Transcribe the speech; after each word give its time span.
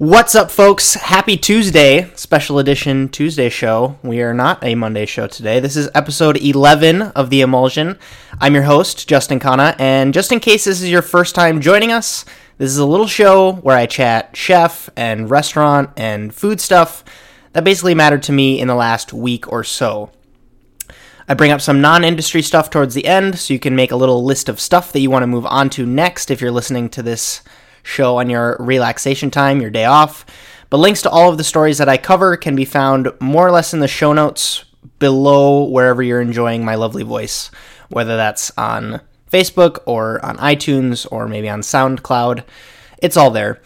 What's 0.00 0.34
up, 0.34 0.50
folks? 0.50 0.94
Happy 0.94 1.36
Tuesday, 1.36 2.10
special 2.14 2.58
edition 2.58 3.10
Tuesday 3.10 3.50
show. 3.50 3.98
We 4.02 4.22
are 4.22 4.32
not 4.32 4.64
a 4.64 4.74
Monday 4.74 5.04
show 5.04 5.26
today. 5.26 5.60
This 5.60 5.76
is 5.76 5.90
episode 5.94 6.38
11 6.38 7.02
of 7.02 7.28
The 7.28 7.42
Emulsion. 7.42 7.98
I'm 8.40 8.54
your 8.54 8.62
host, 8.62 9.06
Justin 9.06 9.38
Khanna, 9.38 9.76
and 9.78 10.14
just 10.14 10.32
in 10.32 10.40
case 10.40 10.64
this 10.64 10.80
is 10.80 10.90
your 10.90 11.02
first 11.02 11.34
time 11.34 11.60
joining 11.60 11.92
us, 11.92 12.24
this 12.56 12.70
is 12.70 12.78
a 12.78 12.86
little 12.86 13.06
show 13.06 13.56
where 13.56 13.76
I 13.76 13.84
chat 13.84 14.34
chef 14.34 14.88
and 14.96 15.28
restaurant 15.28 15.90
and 15.98 16.34
food 16.34 16.62
stuff 16.62 17.04
that 17.52 17.64
basically 17.64 17.94
mattered 17.94 18.22
to 18.22 18.32
me 18.32 18.58
in 18.58 18.68
the 18.68 18.74
last 18.74 19.12
week 19.12 19.52
or 19.52 19.62
so. 19.62 20.12
I 21.28 21.34
bring 21.34 21.50
up 21.50 21.60
some 21.60 21.82
non 21.82 22.04
industry 22.04 22.40
stuff 22.40 22.70
towards 22.70 22.94
the 22.94 23.04
end 23.04 23.38
so 23.38 23.52
you 23.52 23.60
can 23.60 23.76
make 23.76 23.92
a 23.92 23.96
little 23.96 24.24
list 24.24 24.48
of 24.48 24.60
stuff 24.60 24.92
that 24.92 25.00
you 25.00 25.10
want 25.10 25.24
to 25.24 25.26
move 25.26 25.44
on 25.44 25.68
to 25.70 25.84
next 25.84 26.30
if 26.30 26.40
you're 26.40 26.50
listening 26.50 26.88
to 26.88 27.02
this 27.02 27.42
show 27.82 28.18
on 28.18 28.30
your 28.30 28.56
relaxation 28.58 29.30
time, 29.30 29.60
your 29.60 29.70
day 29.70 29.84
off. 29.84 30.24
But 30.68 30.78
links 30.78 31.02
to 31.02 31.10
all 31.10 31.30
of 31.30 31.38
the 31.38 31.44
stories 31.44 31.78
that 31.78 31.88
I 31.88 31.96
cover 31.96 32.36
can 32.36 32.54
be 32.54 32.64
found 32.64 33.10
more 33.20 33.46
or 33.46 33.50
less 33.50 33.74
in 33.74 33.80
the 33.80 33.88
show 33.88 34.12
notes 34.12 34.64
below 34.98 35.64
wherever 35.64 36.02
you're 36.02 36.20
enjoying 36.20 36.64
my 36.64 36.76
lovely 36.76 37.02
voice, 37.02 37.50
whether 37.88 38.16
that's 38.16 38.52
on 38.56 39.00
Facebook 39.30 39.78
or 39.86 40.24
on 40.24 40.36
iTunes 40.38 41.06
or 41.10 41.26
maybe 41.26 41.48
on 41.48 41.60
SoundCloud. 41.60 42.44
It's 42.98 43.16
all 43.16 43.30
there. 43.30 43.60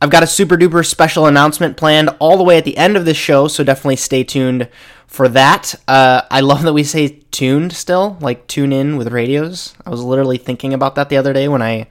I've 0.00 0.10
got 0.10 0.24
a 0.24 0.26
super 0.26 0.56
duper 0.56 0.84
special 0.84 1.26
announcement 1.26 1.76
planned 1.76 2.10
all 2.18 2.36
the 2.36 2.42
way 2.42 2.58
at 2.58 2.64
the 2.64 2.76
end 2.76 2.96
of 2.96 3.04
this 3.04 3.16
show, 3.16 3.46
so 3.46 3.62
definitely 3.62 3.96
stay 3.96 4.24
tuned 4.24 4.68
for 5.06 5.28
that. 5.28 5.76
Uh, 5.86 6.22
I 6.28 6.40
love 6.40 6.62
that 6.62 6.72
we 6.72 6.82
say 6.82 7.20
tuned 7.30 7.72
still, 7.72 8.16
like 8.20 8.48
tune 8.48 8.72
in 8.72 8.96
with 8.96 9.12
radios. 9.12 9.74
I 9.86 9.90
was 9.90 10.02
literally 10.02 10.38
thinking 10.38 10.74
about 10.74 10.96
that 10.96 11.08
the 11.08 11.18
other 11.18 11.32
day 11.32 11.46
when 11.46 11.62
I 11.62 11.86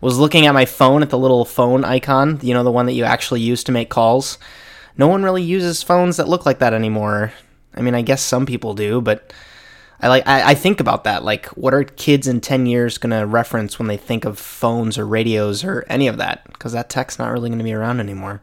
was 0.00 0.18
looking 0.18 0.46
at 0.46 0.54
my 0.54 0.64
phone 0.64 1.02
at 1.02 1.10
the 1.10 1.18
little 1.18 1.44
phone 1.44 1.84
icon, 1.84 2.38
you 2.42 2.54
know, 2.54 2.64
the 2.64 2.70
one 2.70 2.86
that 2.86 2.94
you 2.94 3.04
actually 3.04 3.40
use 3.40 3.64
to 3.64 3.72
make 3.72 3.90
calls. 3.90 4.38
No 4.96 5.08
one 5.08 5.22
really 5.22 5.42
uses 5.42 5.82
phones 5.82 6.16
that 6.16 6.28
look 6.28 6.46
like 6.46 6.58
that 6.58 6.74
anymore. 6.74 7.32
I 7.74 7.82
mean, 7.82 7.94
I 7.94 8.02
guess 8.02 8.22
some 8.22 8.46
people 8.46 8.74
do, 8.74 9.00
but 9.00 9.32
I 10.00 10.08
like 10.08 10.26
I, 10.26 10.50
I 10.50 10.54
think 10.54 10.80
about 10.80 11.04
that. 11.04 11.24
Like, 11.24 11.46
what 11.48 11.74
are 11.74 11.84
kids 11.84 12.26
in 12.26 12.40
ten 12.40 12.66
years 12.66 12.98
gonna 12.98 13.26
reference 13.26 13.78
when 13.78 13.88
they 13.88 13.96
think 13.96 14.24
of 14.24 14.38
phones 14.38 14.98
or 14.98 15.06
radios 15.06 15.62
or 15.62 15.84
any 15.88 16.08
of 16.08 16.16
that? 16.16 16.44
Because 16.44 16.72
that 16.72 16.88
tech's 16.88 17.18
not 17.18 17.30
really 17.30 17.50
gonna 17.50 17.64
be 17.64 17.74
around 17.74 18.00
anymore. 18.00 18.42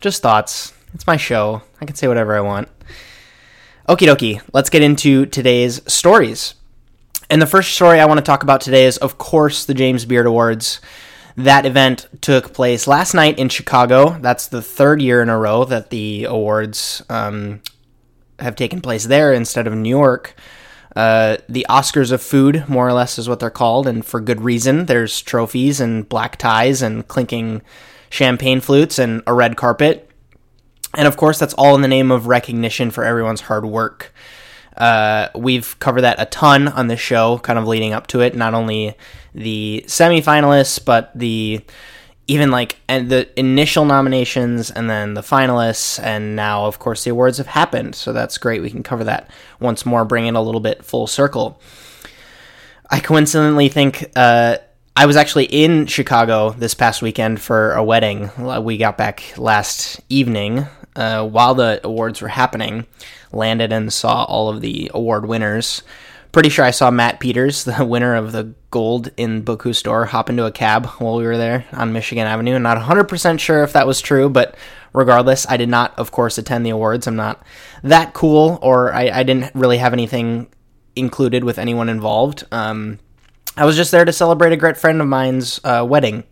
Just 0.00 0.22
thoughts. 0.22 0.72
It's 0.92 1.06
my 1.06 1.16
show. 1.16 1.62
I 1.80 1.86
can 1.86 1.96
say 1.96 2.08
whatever 2.08 2.36
I 2.36 2.40
want. 2.40 2.68
Okie 3.88 4.06
dokie. 4.06 4.42
Let's 4.52 4.70
get 4.70 4.82
into 4.82 5.26
today's 5.26 5.80
stories. 5.90 6.54
And 7.28 7.42
the 7.42 7.46
first 7.46 7.74
story 7.74 7.98
I 7.98 8.06
want 8.06 8.18
to 8.18 8.24
talk 8.24 8.42
about 8.42 8.60
today 8.60 8.84
is, 8.84 8.98
of 8.98 9.18
course, 9.18 9.64
the 9.64 9.74
James 9.74 10.04
Beard 10.04 10.26
Awards. 10.26 10.80
That 11.36 11.66
event 11.66 12.06
took 12.20 12.54
place 12.54 12.86
last 12.86 13.12
night 13.12 13.38
in 13.38 13.48
Chicago. 13.48 14.16
That's 14.20 14.46
the 14.46 14.62
third 14.62 15.02
year 15.02 15.20
in 15.20 15.28
a 15.28 15.38
row 15.38 15.64
that 15.64 15.90
the 15.90 16.24
awards 16.24 17.02
um, 17.10 17.60
have 18.38 18.56
taken 18.56 18.80
place 18.80 19.04
there 19.04 19.32
instead 19.32 19.66
of 19.66 19.74
New 19.74 19.90
York. 19.90 20.34
Uh, 20.94 21.36
the 21.48 21.66
Oscars 21.68 22.10
of 22.10 22.22
food, 22.22 22.66
more 22.68 22.88
or 22.88 22.94
less, 22.94 23.18
is 23.18 23.28
what 23.28 23.40
they're 23.40 23.50
called, 23.50 23.86
and 23.86 24.06
for 24.06 24.18
good 24.18 24.40
reason. 24.40 24.86
There's 24.86 25.20
trophies 25.20 25.78
and 25.78 26.08
black 26.08 26.36
ties 26.36 26.80
and 26.80 27.06
clinking 27.06 27.60
champagne 28.08 28.60
flutes 28.60 28.98
and 28.98 29.22
a 29.26 29.34
red 29.34 29.56
carpet. 29.56 30.10
And 30.94 31.06
of 31.06 31.18
course, 31.18 31.38
that's 31.38 31.54
all 31.54 31.74
in 31.74 31.82
the 31.82 31.88
name 31.88 32.10
of 32.10 32.28
recognition 32.28 32.90
for 32.90 33.04
everyone's 33.04 33.42
hard 33.42 33.66
work. 33.66 34.14
Uh, 34.76 35.28
we've 35.34 35.78
covered 35.78 36.02
that 36.02 36.20
a 36.20 36.26
ton 36.26 36.68
on 36.68 36.88
this 36.88 37.00
show, 37.00 37.38
kind 37.38 37.58
of 37.58 37.66
leading 37.66 37.92
up 37.92 38.06
to 38.08 38.20
it. 38.20 38.34
Not 38.34 38.54
only 38.54 38.96
the 39.34 39.84
semifinalists, 39.86 40.84
but 40.84 41.16
the 41.18 41.60
even 42.28 42.50
like 42.50 42.80
and 42.88 43.08
the 43.08 43.28
initial 43.38 43.84
nominations 43.84 44.70
and 44.70 44.90
then 44.90 45.14
the 45.14 45.20
finalists. 45.20 46.02
And 46.02 46.34
now 46.34 46.66
of 46.66 46.78
course 46.78 47.04
the 47.04 47.10
awards 47.10 47.38
have 47.38 47.46
happened. 47.46 47.94
So 47.94 48.12
that's 48.12 48.38
great. 48.38 48.62
We 48.62 48.70
can 48.70 48.82
cover 48.82 49.04
that 49.04 49.30
once 49.60 49.86
more 49.86 50.04
bring 50.04 50.26
it 50.26 50.34
a 50.34 50.40
little 50.40 50.60
bit 50.60 50.84
full 50.84 51.06
circle. 51.06 51.60
I 52.90 53.00
coincidentally 53.00 53.68
think 53.68 54.10
uh, 54.14 54.58
i 54.94 55.04
was 55.06 55.16
actually 55.16 55.44
in 55.44 55.86
chicago 55.86 56.50
this 56.50 56.72
past 56.72 57.02
weekend 57.02 57.40
for 57.40 57.72
a 57.72 57.84
wedding. 57.84 58.30
We 58.62 58.76
got 58.76 58.96
back 58.96 59.36
last 59.36 60.00
evening 60.08 60.66
uh, 60.96 61.26
while 61.26 61.54
the 61.54 61.80
awards 61.84 62.20
were 62.20 62.28
happening 62.28 62.86
landed 63.32 63.72
and 63.72 63.92
saw 63.92 64.24
all 64.24 64.48
of 64.48 64.60
the 64.60 64.90
award 64.94 65.26
winners. 65.26 65.82
Pretty 66.32 66.48
sure 66.48 66.64
I 66.64 66.70
saw 66.70 66.90
Matt 66.90 67.20
Peters, 67.20 67.64
the 67.64 67.84
winner 67.84 68.14
of 68.14 68.32
the 68.32 68.54
gold 68.70 69.10
in 69.16 69.42
Bocuse 69.42 69.82
d'Or, 69.82 70.06
hop 70.06 70.28
into 70.28 70.44
a 70.44 70.52
cab 70.52 70.86
while 70.98 71.16
we 71.16 71.24
were 71.24 71.36
there 71.36 71.64
on 71.72 71.92
Michigan 71.92 72.26
Avenue. 72.26 72.54
I'm 72.54 72.62
not 72.62 72.78
100% 72.78 73.38
sure 73.38 73.62
if 73.62 73.72
that 73.72 73.86
was 73.86 74.00
true, 74.00 74.28
but 74.28 74.56
regardless, 74.92 75.46
I 75.48 75.56
did 75.56 75.68
not, 75.68 75.98
of 75.98 76.10
course, 76.10 76.38
attend 76.38 76.66
the 76.66 76.70
awards. 76.70 77.06
I'm 77.06 77.16
not 77.16 77.44
that 77.82 78.12
cool, 78.12 78.58
or 78.62 78.92
I, 78.92 79.10
I 79.10 79.22
didn't 79.22 79.54
really 79.54 79.78
have 79.78 79.92
anything 79.92 80.48
included 80.94 81.44
with 81.44 81.58
anyone 81.58 81.88
involved. 81.88 82.44
Um, 82.50 82.98
I 83.56 83.64
was 83.64 83.76
just 83.76 83.90
there 83.90 84.04
to 84.04 84.12
celebrate 84.12 84.52
a 84.52 84.56
great 84.56 84.76
friend 84.76 85.00
of 85.00 85.06
mine's 85.06 85.60
uh, 85.64 85.86
wedding. 85.88 86.24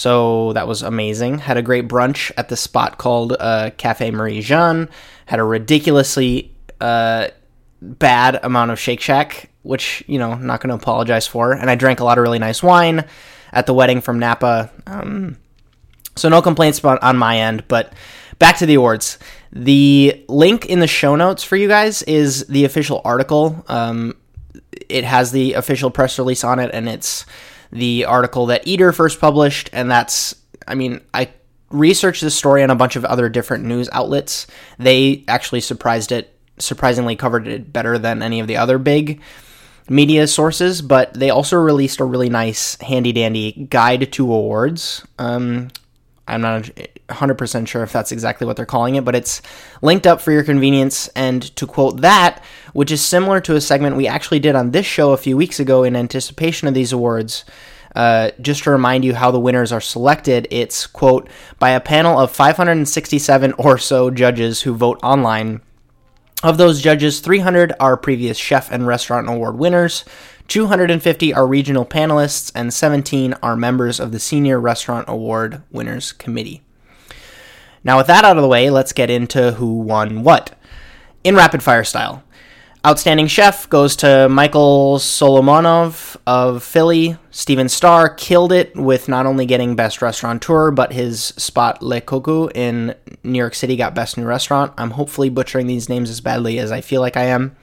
So 0.00 0.54
that 0.54 0.66
was 0.66 0.80
amazing. 0.80 1.40
Had 1.40 1.58
a 1.58 1.62
great 1.62 1.86
brunch 1.86 2.32
at 2.38 2.48
the 2.48 2.56
spot 2.56 2.96
called 2.96 3.36
uh, 3.38 3.68
Cafe 3.76 4.10
Marie 4.10 4.40
Jeanne. 4.40 4.88
Had 5.26 5.40
a 5.40 5.44
ridiculously 5.44 6.54
uh, 6.80 7.28
bad 7.82 8.40
amount 8.42 8.70
of 8.70 8.80
Shake 8.80 9.02
Shack, 9.02 9.50
which, 9.60 10.02
you 10.06 10.18
know, 10.18 10.36
not 10.36 10.62
going 10.62 10.70
to 10.70 10.82
apologize 10.82 11.26
for. 11.26 11.52
And 11.52 11.68
I 11.68 11.74
drank 11.74 12.00
a 12.00 12.04
lot 12.04 12.16
of 12.16 12.22
really 12.22 12.38
nice 12.38 12.62
wine 12.62 13.04
at 13.52 13.66
the 13.66 13.74
wedding 13.74 14.00
from 14.00 14.18
Napa. 14.18 14.70
Um, 14.86 15.36
so 16.16 16.30
no 16.30 16.40
complaints 16.40 16.82
on 16.82 17.18
my 17.18 17.36
end, 17.36 17.68
but 17.68 17.92
back 18.38 18.56
to 18.56 18.64
the 18.64 18.76
awards. 18.76 19.18
The 19.52 20.24
link 20.28 20.64
in 20.64 20.80
the 20.80 20.86
show 20.86 21.14
notes 21.14 21.44
for 21.44 21.56
you 21.56 21.68
guys 21.68 22.00
is 22.04 22.46
the 22.46 22.64
official 22.64 23.02
article. 23.04 23.62
Um, 23.68 24.16
it 24.88 25.04
has 25.04 25.30
the 25.30 25.52
official 25.52 25.90
press 25.90 26.18
release 26.18 26.42
on 26.42 26.58
it, 26.58 26.70
and 26.72 26.88
it's 26.88 27.26
the 27.72 28.04
article 28.04 28.46
that 28.46 28.66
Eater 28.66 28.92
first 28.92 29.20
published, 29.20 29.70
and 29.72 29.90
that's, 29.90 30.34
I 30.66 30.74
mean, 30.74 31.00
I 31.14 31.30
researched 31.70 32.22
this 32.22 32.34
story 32.34 32.62
on 32.62 32.70
a 32.70 32.74
bunch 32.74 32.96
of 32.96 33.04
other 33.04 33.28
different 33.28 33.64
news 33.64 33.88
outlets. 33.92 34.46
They 34.78 35.24
actually 35.28 35.60
surprised 35.60 36.12
it, 36.12 36.36
surprisingly 36.58 37.16
covered 37.16 37.46
it 37.46 37.72
better 37.72 37.98
than 37.98 38.22
any 38.22 38.40
of 38.40 38.48
the 38.48 38.56
other 38.56 38.78
big 38.78 39.20
media 39.88 40.26
sources, 40.26 40.82
but 40.82 41.14
they 41.14 41.30
also 41.30 41.56
released 41.56 42.00
a 42.00 42.04
really 42.04 42.28
nice, 42.28 42.80
handy 42.80 43.12
dandy 43.12 43.66
guide 43.70 44.12
to 44.12 44.32
awards. 44.32 45.04
Um, 45.18 45.68
I'm 46.30 46.40
not 46.40 46.70
100% 47.08 47.66
sure 47.66 47.82
if 47.82 47.92
that's 47.92 48.12
exactly 48.12 48.46
what 48.46 48.56
they're 48.56 48.66
calling 48.66 48.94
it, 48.94 49.04
but 49.04 49.14
it's 49.14 49.42
linked 49.82 50.06
up 50.06 50.20
for 50.20 50.32
your 50.32 50.44
convenience. 50.44 51.08
And 51.08 51.42
to 51.56 51.66
quote 51.66 52.00
that, 52.00 52.42
which 52.72 52.90
is 52.90 53.04
similar 53.04 53.40
to 53.40 53.56
a 53.56 53.60
segment 53.60 53.96
we 53.96 54.06
actually 54.06 54.38
did 54.38 54.54
on 54.54 54.70
this 54.70 54.86
show 54.86 55.12
a 55.12 55.18
few 55.18 55.36
weeks 55.36 55.60
ago 55.60 55.82
in 55.82 55.96
anticipation 55.96 56.68
of 56.68 56.74
these 56.74 56.92
awards, 56.92 57.44
uh, 57.96 58.30
just 58.40 58.62
to 58.64 58.70
remind 58.70 59.04
you 59.04 59.14
how 59.14 59.30
the 59.30 59.40
winners 59.40 59.72
are 59.72 59.80
selected, 59.80 60.46
it's, 60.50 60.86
quote, 60.86 61.28
by 61.58 61.70
a 61.70 61.80
panel 61.80 62.18
of 62.18 62.30
567 62.30 63.52
or 63.54 63.78
so 63.78 64.10
judges 64.10 64.62
who 64.62 64.74
vote 64.74 65.00
online. 65.02 65.60
Of 66.42 66.56
those 66.56 66.80
judges, 66.80 67.20
300 67.20 67.74
are 67.78 67.98
previous 67.98 68.38
chef 68.38 68.72
and 68.72 68.86
restaurant 68.86 69.28
award 69.28 69.58
winners, 69.58 70.06
250 70.48 71.34
are 71.34 71.46
regional 71.46 71.84
panelists, 71.84 72.50
and 72.54 72.72
17 72.72 73.34
are 73.42 73.56
members 73.56 74.00
of 74.00 74.10
the 74.10 74.18
Senior 74.18 74.58
Restaurant 74.58 75.04
Award 75.06 75.62
Winners 75.70 76.12
Committee. 76.12 76.62
Now, 77.84 77.98
with 77.98 78.06
that 78.06 78.24
out 78.24 78.38
of 78.38 78.42
the 78.42 78.48
way, 78.48 78.70
let's 78.70 78.94
get 78.94 79.10
into 79.10 79.52
who 79.52 79.80
won 79.80 80.22
what. 80.22 80.58
In 81.24 81.36
rapid 81.36 81.62
fire 81.62 81.84
style, 81.84 82.24
Outstanding 82.86 83.26
Chef 83.26 83.68
goes 83.68 83.94
to 83.96 84.26
Michael 84.30 84.96
Solomonov 84.96 86.16
of 86.26 86.62
Philly. 86.62 87.18
Stephen 87.30 87.68
Starr 87.68 88.08
killed 88.08 88.52
it 88.52 88.74
with 88.74 89.06
not 89.06 89.26
only 89.26 89.44
getting 89.44 89.76
Best 89.76 90.00
Restaurateur, 90.00 90.70
but 90.70 90.90
his 90.90 91.24
spot 91.24 91.82
Le 91.82 92.00
Coucou 92.00 92.50
in 92.54 92.94
New 93.22 93.38
York 93.38 93.54
City 93.54 93.76
got 93.76 93.94
Best 93.94 94.16
New 94.16 94.24
Restaurant. 94.24 94.72
I'm 94.78 94.92
hopefully 94.92 95.28
butchering 95.28 95.66
these 95.66 95.90
names 95.90 96.08
as 96.08 96.22
badly 96.22 96.58
as 96.58 96.72
I 96.72 96.80
feel 96.80 97.02
like 97.02 97.18
I 97.18 97.24
am. 97.24 97.54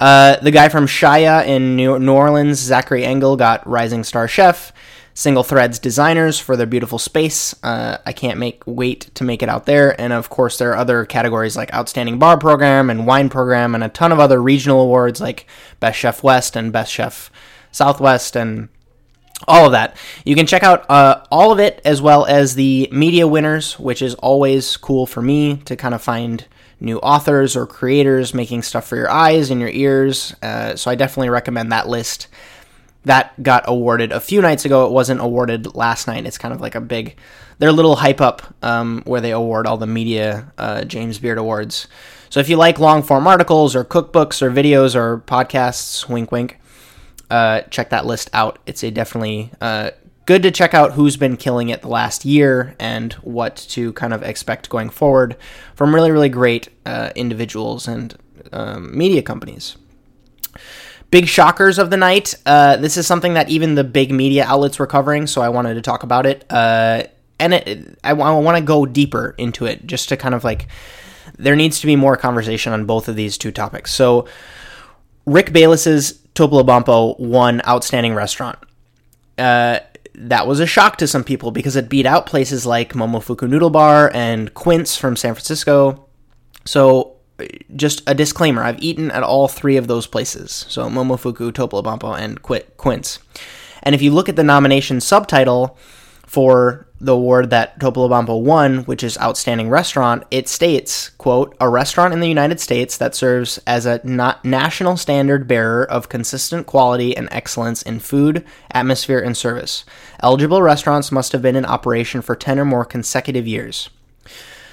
Uh, 0.00 0.36
the 0.36 0.50
guy 0.50 0.70
from 0.70 0.86
Shaya 0.86 1.46
in 1.46 1.76
New 1.76 2.12
Orleans, 2.12 2.58
Zachary 2.58 3.04
Engel, 3.04 3.36
got 3.36 3.66
Rising 3.66 4.04
Star 4.04 4.26
Chef. 4.26 4.72
Single 5.16 5.44
Threads 5.44 5.78
designers 5.78 6.38
for 6.38 6.58
their 6.58 6.66
beautiful 6.66 6.98
space. 6.98 7.54
Uh, 7.62 7.96
I 8.04 8.12
can't 8.12 8.38
make 8.38 8.62
wait 8.66 9.10
to 9.14 9.24
make 9.24 9.42
it 9.42 9.48
out 9.48 9.64
there. 9.64 9.98
And 9.98 10.12
of 10.12 10.28
course, 10.28 10.58
there 10.58 10.72
are 10.72 10.76
other 10.76 11.06
categories 11.06 11.56
like 11.56 11.72
Outstanding 11.72 12.18
Bar 12.18 12.36
Program 12.36 12.90
and 12.90 13.06
Wine 13.06 13.30
Program, 13.30 13.74
and 13.74 13.82
a 13.82 13.88
ton 13.88 14.12
of 14.12 14.20
other 14.20 14.42
regional 14.42 14.82
awards 14.82 15.18
like 15.18 15.46
Best 15.80 15.98
Chef 15.98 16.22
West 16.22 16.54
and 16.54 16.70
Best 16.70 16.92
Chef 16.92 17.30
Southwest 17.72 18.36
and 18.36 18.68
all 19.48 19.64
of 19.64 19.72
that. 19.72 19.96
You 20.26 20.34
can 20.34 20.46
check 20.46 20.62
out 20.62 20.84
uh, 20.90 21.24
all 21.30 21.50
of 21.50 21.60
it 21.60 21.80
as 21.86 22.02
well 22.02 22.26
as 22.26 22.54
the 22.54 22.86
media 22.92 23.26
winners, 23.26 23.78
which 23.78 24.02
is 24.02 24.14
always 24.16 24.76
cool 24.76 25.06
for 25.06 25.22
me 25.22 25.56
to 25.64 25.76
kind 25.76 25.94
of 25.94 26.02
find 26.02 26.44
new 26.78 26.98
authors 26.98 27.56
or 27.56 27.66
creators 27.66 28.34
making 28.34 28.64
stuff 28.64 28.86
for 28.86 28.96
your 28.96 29.10
eyes 29.10 29.50
and 29.50 29.62
your 29.62 29.70
ears. 29.70 30.36
Uh, 30.42 30.76
so 30.76 30.90
I 30.90 30.94
definitely 30.94 31.30
recommend 31.30 31.72
that 31.72 31.88
list. 31.88 32.28
That 33.06 33.42
got 33.42 33.64
awarded 33.66 34.12
a 34.12 34.20
few 34.20 34.42
nights 34.42 34.64
ago. 34.64 34.86
It 34.86 34.92
wasn't 34.92 35.20
awarded 35.20 35.74
last 35.74 36.06
night. 36.06 36.26
It's 36.26 36.38
kind 36.38 36.52
of 36.52 36.60
like 36.60 36.74
a 36.74 36.80
big 36.80 37.16
their 37.58 37.72
little 37.72 37.96
hype 37.96 38.20
up 38.20 38.54
um, 38.62 39.02
where 39.06 39.20
they 39.20 39.30
award 39.30 39.66
all 39.66 39.78
the 39.78 39.86
media 39.86 40.52
uh, 40.58 40.84
James 40.84 41.18
Beard 41.18 41.38
Awards. 41.38 41.88
So 42.30 42.40
if 42.40 42.48
you 42.48 42.56
like 42.56 42.78
long 42.78 43.02
form 43.02 43.26
articles 43.26 43.74
or 43.74 43.84
cookbooks 43.84 44.42
or 44.42 44.50
videos 44.50 44.94
or 44.94 45.18
podcasts, 45.18 46.08
wink 46.08 46.32
wink, 46.32 46.58
uh, 47.30 47.62
check 47.70 47.90
that 47.90 48.06
list 48.06 48.28
out. 48.32 48.58
It's 48.66 48.82
a 48.82 48.90
definitely 48.90 49.52
uh, 49.60 49.92
good 50.26 50.42
to 50.42 50.50
check 50.50 50.74
out 50.74 50.92
who's 50.92 51.16
been 51.16 51.36
killing 51.36 51.68
it 51.68 51.82
the 51.82 51.88
last 51.88 52.24
year 52.24 52.74
and 52.78 53.12
what 53.14 53.56
to 53.70 53.92
kind 53.94 54.12
of 54.12 54.22
expect 54.22 54.68
going 54.68 54.90
forward 54.90 55.36
from 55.74 55.94
really, 55.94 56.10
really 56.10 56.28
great 56.28 56.68
uh, 56.84 57.10
individuals 57.14 57.86
and 57.86 58.16
um, 58.52 58.96
media 58.96 59.22
companies. 59.22 59.76
Big 61.10 61.28
shockers 61.28 61.78
of 61.78 61.90
the 61.90 61.96
night. 61.96 62.34
Uh, 62.44 62.76
this 62.76 62.96
is 62.96 63.06
something 63.06 63.34
that 63.34 63.48
even 63.48 63.74
the 63.74 63.84
big 63.84 64.10
media 64.10 64.44
outlets 64.44 64.78
were 64.78 64.86
covering, 64.86 65.26
so 65.26 65.40
I 65.40 65.48
wanted 65.48 65.74
to 65.74 65.82
talk 65.82 66.02
about 66.02 66.26
it. 66.26 66.44
Uh, 66.50 67.04
and 67.38 67.54
it, 67.54 67.98
I, 68.02 68.10
I 68.10 68.12
want 68.12 68.58
to 68.58 68.64
go 68.64 68.86
deeper 68.86 69.34
into 69.38 69.66
it 69.66 69.86
just 69.86 70.08
to 70.08 70.16
kind 70.16 70.34
of 70.34 70.42
like, 70.42 70.66
there 71.38 71.56
needs 71.56 71.80
to 71.80 71.86
be 71.86 71.96
more 71.96 72.16
conversation 72.16 72.72
on 72.72 72.86
both 72.86 73.08
of 73.08 73.16
these 73.16 73.38
two 73.38 73.52
topics. 73.52 73.92
So, 73.92 74.26
Rick 75.26 75.52
Bayless's 75.52 76.20
Topolobampo 76.34 77.18
won 77.18 77.60
Outstanding 77.66 78.14
Restaurant. 78.14 78.58
Uh, 79.36 79.80
that 80.14 80.46
was 80.46 80.60
a 80.60 80.66
shock 80.66 80.96
to 80.98 81.06
some 81.06 81.24
people 81.24 81.50
because 81.50 81.76
it 81.76 81.88
beat 81.88 82.06
out 82.06 82.26
places 82.26 82.64
like 82.64 82.94
Momofuku 82.94 83.48
Noodle 83.48 83.70
Bar 83.70 84.10
and 84.14 84.54
Quince 84.54 84.96
from 84.96 85.16
San 85.16 85.34
Francisco. 85.34 86.06
So, 86.64 87.15
just 87.74 88.02
a 88.06 88.14
disclaimer 88.14 88.62
I've 88.62 88.82
eaten 88.82 89.10
at 89.10 89.22
all 89.22 89.48
three 89.48 89.76
of 89.76 89.88
those 89.88 90.06
places. 90.06 90.66
So, 90.68 90.88
Momofuku, 90.88 91.52
Topolobampo, 91.52 92.18
and 92.18 92.42
Quince. 92.76 93.18
And 93.82 93.94
if 93.94 94.02
you 94.02 94.10
look 94.10 94.28
at 94.28 94.36
the 94.36 94.44
nomination 94.44 95.00
subtitle 95.00 95.78
for 96.26 96.86
the 97.00 97.12
award 97.12 97.50
that 97.50 97.78
Topolobampo 97.78 98.42
won, 98.42 98.78
which 98.84 99.04
is 99.04 99.18
Outstanding 99.18 99.68
Restaurant, 99.68 100.24
it 100.30 100.48
states, 100.48 101.10
quote, 101.10 101.54
a 101.60 101.68
restaurant 101.68 102.14
in 102.14 102.20
the 102.20 102.28
United 102.28 102.58
States 102.58 102.96
that 102.96 103.14
serves 103.14 103.58
as 103.66 103.84
a 103.84 104.00
national 104.42 104.96
standard 104.96 105.46
bearer 105.46 105.84
of 105.84 106.08
consistent 106.08 106.66
quality 106.66 107.16
and 107.16 107.28
excellence 107.30 107.82
in 107.82 108.00
food, 108.00 108.44
atmosphere, 108.70 109.20
and 109.20 109.36
service. 109.36 109.84
Eligible 110.22 110.62
restaurants 110.62 111.12
must 111.12 111.32
have 111.32 111.42
been 111.42 111.56
in 111.56 111.66
operation 111.66 112.22
for 112.22 112.34
10 112.34 112.58
or 112.58 112.64
more 112.64 112.84
consecutive 112.84 113.46
years. 113.46 113.90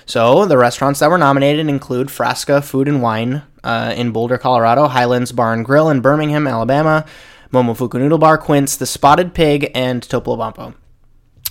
So, 0.06 0.46
the 0.46 0.58
restaurants 0.58 1.00
that 1.00 1.10
were 1.10 1.18
nominated 1.18 1.68
include 1.68 2.08
Frasca 2.08 2.64
Food 2.64 2.88
and 2.88 3.02
Wine 3.02 3.44
uh, 3.64 3.94
in 3.96 4.12
Boulder, 4.12 4.38
Colorado, 4.38 4.88
Highlands 4.88 5.32
Bar 5.32 5.54
and 5.54 5.64
Grill 5.64 5.90
in 5.90 6.02
Birmingham, 6.02 6.48
Alabama, 6.48 7.06
Momofuku 7.52 8.00
Noodle 8.00 8.18
Bar, 8.18 8.38
Quince, 8.38 8.76
The 8.76 8.86
Spotted 8.86 9.34
Pig, 9.34 9.72
and 9.74 10.02
Topolobampo. 10.02 10.76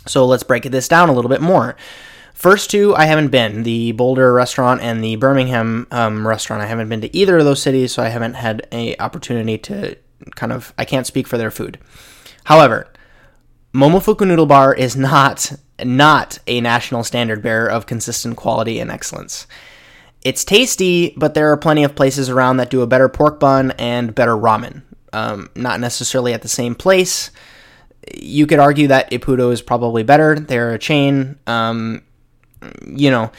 So 0.07 0.27
let's 0.27 0.43
break 0.43 0.65
this 0.65 0.89
down 0.89 1.09
a 1.09 1.13
little 1.13 1.29
bit 1.29 1.41
more. 1.41 1.77
First 2.35 2.71
two, 2.71 2.95
I 2.97 3.05
haven't 3.05 3.29
been. 3.29 3.63
The 3.63 3.93
Boulder 3.93 4.33
restaurant 4.33 4.81
and 4.81 5.03
the 5.03 5.17
Birmingham 5.17 5.87
um, 5.91 6.27
restaurant. 6.27 6.63
I 6.63 6.67
haven't 6.67 6.89
been 6.89 7.01
to 7.03 7.17
either 7.17 7.39
of 7.39 7.45
those 7.45 7.63
cities, 7.63 7.93
so 7.93 8.03
I 8.03 8.09
haven't 8.09 8.35
had 8.35 8.67
a 8.73 8.97
opportunity 8.99 9.59
to 9.59 9.97
kind 10.35 10.53
of. 10.53 10.75
I 10.77 10.85
can't 10.85 11.07
speak 11.07 11.27
for 11.29 11.39
their 11.39 11.51
food. 11.51 11.79
However, 12.45 12.89
Momofuku 13.73 14.27
Noodle 14.27 14.47
Bar 14.47 14.75
is 14.75 14.97
not 14.97 15.53
not 15.85 16.39
a 16.47 16.61
national 16.61 17.05
standard 17.05 17.43
bearer 17.43 17.69
of 17.69 17.87
consistent 17.87 18.37
quality 18.37 18.79
and 18.79 18.91
excellence. 18.91 19.47
It's 20.23 20.45
tasty, 20.45 21.15
but 21.17 21.35
there 21.35 21.51
are 21.51 21.57
plenty 21.57 21.85
of 21.85 21.97
places 21.97 22.29
around 22.29 22.59
that 22.59 22.71
do 22.71 22.83
a 22.83 22.87
better 22.87 23.09
pork 23.09 23.41
bun 23.41 23.73
and 23.73 24.15
better 24.15 24.37
ramen. 24.37 24.83
Um, 25.13 25.51
not 25.55 25.81
necessarily 25.81 26.33
at 26.33 26.43
the 26.43 26.49
same 26.49 26.75
place 26.75 27.31
you 28.15 28.47
could 28.47 28.59
argue 28.59 28.89
that 28.89 29.11
Ippudo 29.11 29.53
is 29.53 29.63
probably 29.63 30.03
better. 30.03 30.39
They're 30.39 30.75
a 30.75 30.79
chain. 30.79 31.39
Um, 31.47 32.03
you 32.87 33.11
know, 33.11 33.31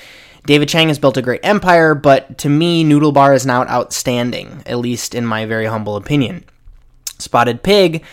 David 0.45 0.69
Chang 0.69 0.87
has 0.89 0.99
built 0.99 1.17
a 1.17 1.21
great 1.21 1.41
empire, 1.43 1.95
but 1.95 2.37
to 2.39 2.49
me, 2.49 2.83
Noodle 2.83 3.11
Bar 3.11 3.33
is 3.33 3.45
now 3.45 3.63
outstanding, 3.63 4.63
at 4.65 4.77
least 4.77 5.15
in 5.15 5.25
my 5.25 5.45
very 5.45 5.65
humble 5.65 5.95
opinion. 5.95 6.43
Spotted 7.19 7.63
Pig 7.63 8.03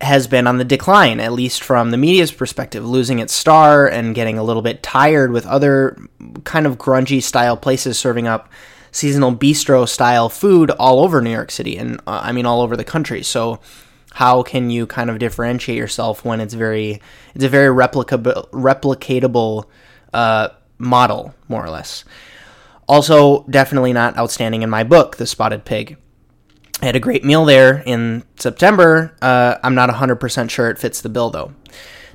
has 0.00 0.26
been 0.26 0.46
on 0.46 0.58
the 0.58 0.64
decline, 0.64 1.18
at 1.18 1.32
least 1.32 1.62
from 1.62 1.90
the 1.90 1.96
media's 1.96 2.30
perspective, 2.30 2.86
losing 2.86 3.18
its 3.18 3.34
star 3.34 3.86
and 3.86 4.14
getting 4.14 4.38
a 4.38 4.42
little 4.42 4.62
bit 4.62 4.82
tired 4.82 5.32
with 5.32 5.46
other 5.46 5.96
kind 6.44 6.66
of 6.66 6.78
grungy 6.78 7.22
style 7.22 7.56
places 7.56 7.98
serving 7.98 8.26
up 8.26 8.48
seasonal 8.92 9.34
bistro 9.34 9.88
style 9.88 10.28
food 10.28 10.70
all 10.72 11.00
over 11.00 11.20
New 11.20 11.30
York 11.30 11.50
City 11.50 11.76
and 11.76 12.00
uh, 12.06 12.20
I 12.22 12.32
mean 12.32 12.46
all 12.46 12.62
over 12.62 12.76
the 12.76 12.84
country. 12.84 13.22
So 13.22 13.60
how 14.14 14.42
can 14.42 14.70
you 14.70 14.86
kind 14.86 15.10
of 15.10 15.18
differentiate 15.18 15.78
yourself 15.78 16.24
when 16.24 16.40
it's 16.40 16.54
very 16.54 17.00
it's 17.34 17.44
a 17.44 17.48
very 17.48 17.74
replicable 17.74 18.48
replicatable 18.50 19.64
uh, 20.12 20.48
model 20.78 21.34
more 21.48 21.64
or 21.64 21.70
less 21.70 22.04
also 22.88 23.44
definitely 23.50 23.92
not 23.92 24.16
outstanding 24.16 24.62
in 24.62 24.70
my 24.70 24.82
book 24.82 25.16
the 25.16 25.26
spotted 25.26 25.64
pig 25.64 25.96
i 26.82 26.86
had 26.86 26.96
a 26.96 27.00
great 27.00 27.24
meal 27.24 27.44
there 27.44 27.82
in 27.86 28.22
september 28.36 29.14
uh, 29.22 29.56
i'm 29.62 29.74
not 29.74 29.90
100% 29.90 30.50
sure 30.50 30.70
it 30.70 30.78
fits 30.78 31.00
the 31.00 31.08
bill 31.08 31.30
though 31.30 31.52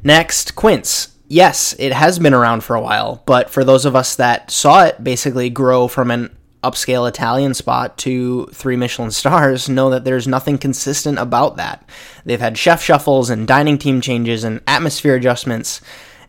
next 0.04 0.56
quince 0.56 1.18
yes 1.28 1.76
it 1.80 1.94
has 1.94 2.20
been 2.20 2.34
around 2.34 2.64
for 2.64 2.76
a 2.76 2.82
while 2.82 3.22
but 3.26 3.50
for 3.50 3.64
those 3.64 3.86
of 3.86 3.96
us 3.96 4.16
that 4.16 4.52
saw 4.52 4.84
it 4.86 5.04
basically 5.04 5.50
grow 5.50 5.88
from 5.88 6.12
an 6.12 6.36
upscale 6.64 7.08
Italian 7.08 7.54
spot 7.54 7.98
to 8.00 8.46
three 8.48 8.76
Michelin 8.76 9.12
stars 9.12 9.70
know 9.70 9.90
that 9.90 10.06
there's 10.06 10.28
nothing 10.28 10.58
consistent 10.58 11.20
about 11.20 11.58
that. 11.58 11.88
They've 12.26 12.40
had 12.40 12.58
chef 12.58 12.82
shuffles 12.82 13.30
and 13.30 13.48
dining 13.48 13.78
team 13.78 14.02
changes 14.02 14.44
and 14.44 14.62
atmosphere 14.66 15.16
adjustments. 15.16 15.82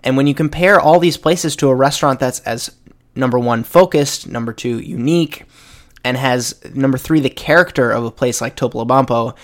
And 0.02 0.16
when 0.16 0.26
you 0.26 0.34
compare 0.34 0.78
all 0.78 0.98
these 0.98 1.16
places 1.16 1.56
to 1.56 1.68
a 1.68 1.74
restaurant 1.74 2.20
that's 2.20 2.40
as 2.40 2.74
number 3.14 3.38
one, 3.38 3.62
focused, 3.62 4.26
number 4.26 4.52
two, 4.52 4.80
unique, 4.80 5.44
and 6.04 6.16
has 6.16 6.62
number 6.74 6.98
three, 6.98 7.20
the 7.20 7.30
character 7.30 7.90
of 7.90 8.04
a 8.04 8.10
place 8.10 8.40
like 8.40 8.56
Topolobampo, 8.56 9.34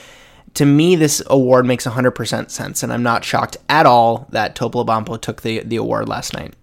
to 0.54 0.66
me, 0.66 0.96
this 0.96 1.22
award 1.26 1.64
makes 1.64 1.86
100% 1.86 2.50
sense. 2.50 2.82
And 2.82 2.92
I'm 2.92 3.02
not 3.02 3.24
shocked 3.24 3.56
at 3.68 3.86
all 3.86 4.26
that 4.30 4.54
Topolobampo 4.54 5.20
took 5.20 5.42
the, 5.42 5.60
the 5.60 5.76
award 5.76 6.08
last 6.08 6.34
night. 6.34 6.54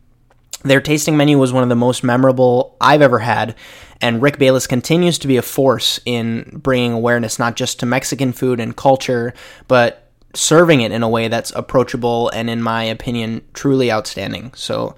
Their 0.63 0.81
tasting 0.81 1.17
menu 1.17 1.37
was 1.37 1.53
one 1.53 1.63
of 1.63 1.69
the 1.69 1.75
most 1.75 2.03
memorable 2.03 2.75
I've 2.81 3.01
ever 3.01 3.19
had, 3.19 3.55
and 4.01 4.21
Rick 4.21 4.37
Bayless 4.39 4.67
continues 4.67 5.17
to 5.19 5.27
be 5.27 5.37
a 5.37 5.41
force 5.41 5.99
in 6.05 6.59
bringing 6.61 6.93
awareness 6.93 7.39
not 7.39 7.55
just 7.55 7.79
to 7.79 7.85
Mexican 7.85 8.33
food 8.33 8.59
and 8.59 8.75
culture, 8.75 9.33
but 9.67 10.11
serving 10.33 10.81
it 10.81 10.91
in 10.91 11.03
a 11.03 11.09
way 11.09 11.27
that's 11.27 11.51
approachable 11.51 12.29
and, 12.29 12.49
in 12.49 12.61
my 12.61 12.83
opinion, 12.83 13.41
truly 13.53 13.91
outstanding. 13.91 14.51
So, 14.55 14.95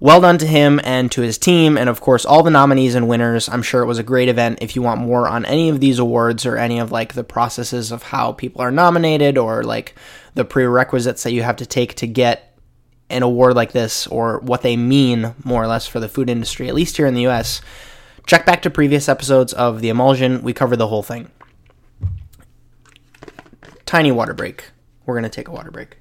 well 0.00 0.20
done 0.20 0.38
to 0.38 0.46
him 0.46 0.80
and 0.82 1.12
to 1.12 1.20
his 1.20 1.38
team, 1.38 1.78
and 1.78 1.88
of 1.88 2.00
course, 2.00 2.24
all 2.24 2.42
the 2.42 2.50
nominees 2.50 2.94
and 2.94 3.06
winners. 3.06 3.48
I'm 3.48 3.62
sure 3.62 3.82
it 3.82 3.86
was 3.86 3.98
a 3.98 4.02
great 4.02 4.28
event. 4.28 4.58
If 4.60 4.74
you 4.74 4.82
want 4.82 5.00
more 5.00 5.28
on 5.28 5.44
any 5.44 5.68
of 5.68 5.78
these 5.80 5.98
awards 5.98 6.44
or 6.44 6.56
any 6.56 6.78
of 6.78 6.90
like 6.90 7.12
the 7.12 7.24
processes 7.24 7.92
of 7.92 8.02
how 8.02 8.32
people 8.32 8.62
are 8.62 8.72
nominated 8.72 9.38
or 9.38 9.62
like 9.62 9.94
the 10.34 10.44
prerequisites 10.44 11.22
that 11.22 11.32
you 11.32 11.42
have 11.42 11.56
to 11.56 11.66
take 11.66 11.94
to 11.96 12.06
get 12.06 12.58
an 13.10 13.22
award 13.22 13.54
like 13.54 13.72
this 13.72 14.06
or 14.06 14.38
what 14.40 14.62
they 14.62 14.76
mean 14.76 15.34
more 15.44 15.62
or 15.62 15.66
less 15.66 15.86
for 15.86 16.00
the 16.00 16.08
food 16.08 16.30
industry, 16.30 16.68
at 16.68 16.74
least 16.74 16.96
here 16.96 17.06
in 17.06 17.14
the 17.14 17.26
US, 17.26 17.60
Check 18.30 18.46
back 18.46 18.62
to 18.62 18.70
previous 18.70 19.08
episodes 19.08 19.52
of 19.52 19.80
The 19.80 19.88
Emulsion. 19.88 20.42
We 20.42 20.52
cover 20.52 20.76
the 20.76 20.86
whole 20.86 21.02
thing. 21.02 21.32
Tiny 23.86 24.12
water 24.12 24.34
break. 24.34 24.70
We're 25.04 25.14
going 25.14 25.24
to 25.24 25.28
take 25.28 25.48
a 25.48 25.50
water 25.50 25.72
break. 25.72 25.96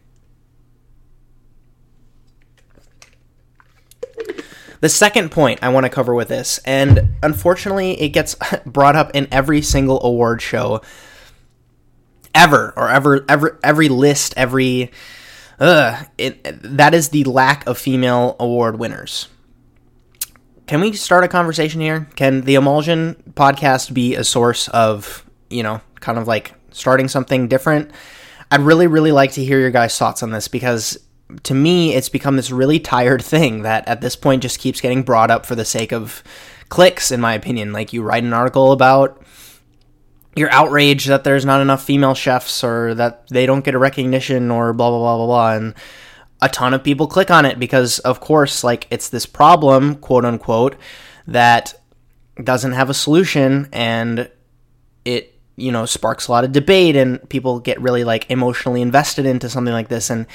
The 4.82 4.90
second 4.90 5.32
point 5.32 5.60
I 5.62 5.70
want 5.70 5.86
to 5.86 5.90
cover 5.90 6.14
with 6.14 6.30
this, 6.30 6.60
and 6.66 7.16
unfortunately, 7.22 8.00
it 8.02 8.10
gets 8.10 8.36
brought 8.66 8.96
up 8.96 9.12
in 9.14 9.28
every 9.32 9.62
single 9.62 10.02
award 10.04 10.42
show 10.42 10.82
ever, 12.34 12.74
or 12.78 12.90
ever, 12.90 13.26
every 13.28 13.52
every 13.64 13.90
list, 13.90 14.34
every. 14.38 14.92
Uh, 15.60 16.04
it, 16.18 16.42
that 16.64 16.94
is 16.94 17.10
the 17.10 17.26
lack 17.26 17.68
of 17.68 17.78
female 17.78 18.38
award 18.40 18.80
winners 18.80 19.28
can 20.70 20.82
we 20.82 20.94
start 20.94 21.24
a 21.24 21.28
conversation 21.28 21.82
here? 21.82 22.08
Can 22.16 22.42
the 22.42 22.54
Emulsion 22.54 23.16
podcast 23.32 23.92
be 23.92 24.14
a 24.14 24.24
source 24.24 24.68
of, 24.68 25.28
you 25.50 25.64
know, 25.64 25.82
kind 26.00 26.20
of 26.20 26.28
like 26.28 26.54
starting 26.70 27.08
something 27.08 27.48
different? 27.48 27.90
I'd 28.52 28.60
really, 28.60 28.86
really 28.86 29.12
like 29.12 29.32
to 29.32 29.44
hear 29.44 29.60
your 29.60 29.72
guys' 29.72 29.98
thoughts 29.98 30.22
on 30.22 30.30
this 30.30 30.48
because 30.48 30.96
to 31.44 31.54
me, 31.54 31.94
it's 31.94 32.10
become 32.10 32.36
this 32.36 32.52
really 32.52 32.80
tired 32.80 33.22
thing 33.22 33.62
that 33.62 33.88
at 33.88 34.02
this 34.02 34.16
point 34.16 34.42
just 34.42 34.60
keeps 34.60 34.82
getting 34.82 35.04
brought 35.04 35.32
up 35.32 35.46
for 35.46 35.56
the 35.56 35.66
sake 35.66 35.92
of 35.92 36.24
clicks, 36.70 37.12
in 37.12 37.22
my 37.22 37.34
opinion. 37.34 37.72
Like 37.72 37.94
you 37.94 38.02
write 38.02 38.24
an 38.24 38.34
article 38.34 38.72
about 38.72 39.22
your 40.36 40.52
outrage 40.52 41.06
that 41.06 41.24
there's 41.24 41.46
not 41.46 41.62
enough 41.62 41.84
female 41.84 42.16
chefs 42.16 42.64
or 42.64 42.94
that 42.96 43.28
they 43.30 43.46
don't 43.46 43.66
get 43.66 43.76
a 43.76 43.80
recognition 43.80 44.50
or 44.52 44.74
blah, 44.74 44.90
blah, 44.90 45.00
blah, 45.00 45.18
blah, 45.18 45.26
blah. 45.26 45.54
And 45.54 45.76
a 46.42 46.50
ton 46.50 46.74
of 46.74 46.84
people 46.84 47.08
click 47.08 47.30
on 47.30 47.46
it 47.46 47.60
because, 47.60 48.00
of 48.00 48.20
course, 48.20 48.64
like 48.64 48.88
it's 48.90 49.10
this 49.10 49.26
problem, 49.26 49.96
quote 49.96 50.26
unquote, 50.26 50.78
that 51.28 51.74
doesn't 52.44 52.72
have 52.72 52.90
a 52.90 52.94
solution 52.94 53.68
and 53.74 54.32
it, 55.04 55.38
you 55.58 55.72
know, 55.72 55.86
sparks 55.86 56.28
a 56.28 56.32
lot 56.32 56.44
of 56.44 56.54
debate 56.54 56.96
and 56.96 57.28
people 57.30 57.60
get 57.60 57.82
really 57.82 58.04
like 58.04 58.30
emotionally 58.32 58.82
invested 58.82 59.26
into 59.26 59.50
something 59.50 59.74
like 59.74 59.90
this. 59.90 60.10
And 60.10 60.26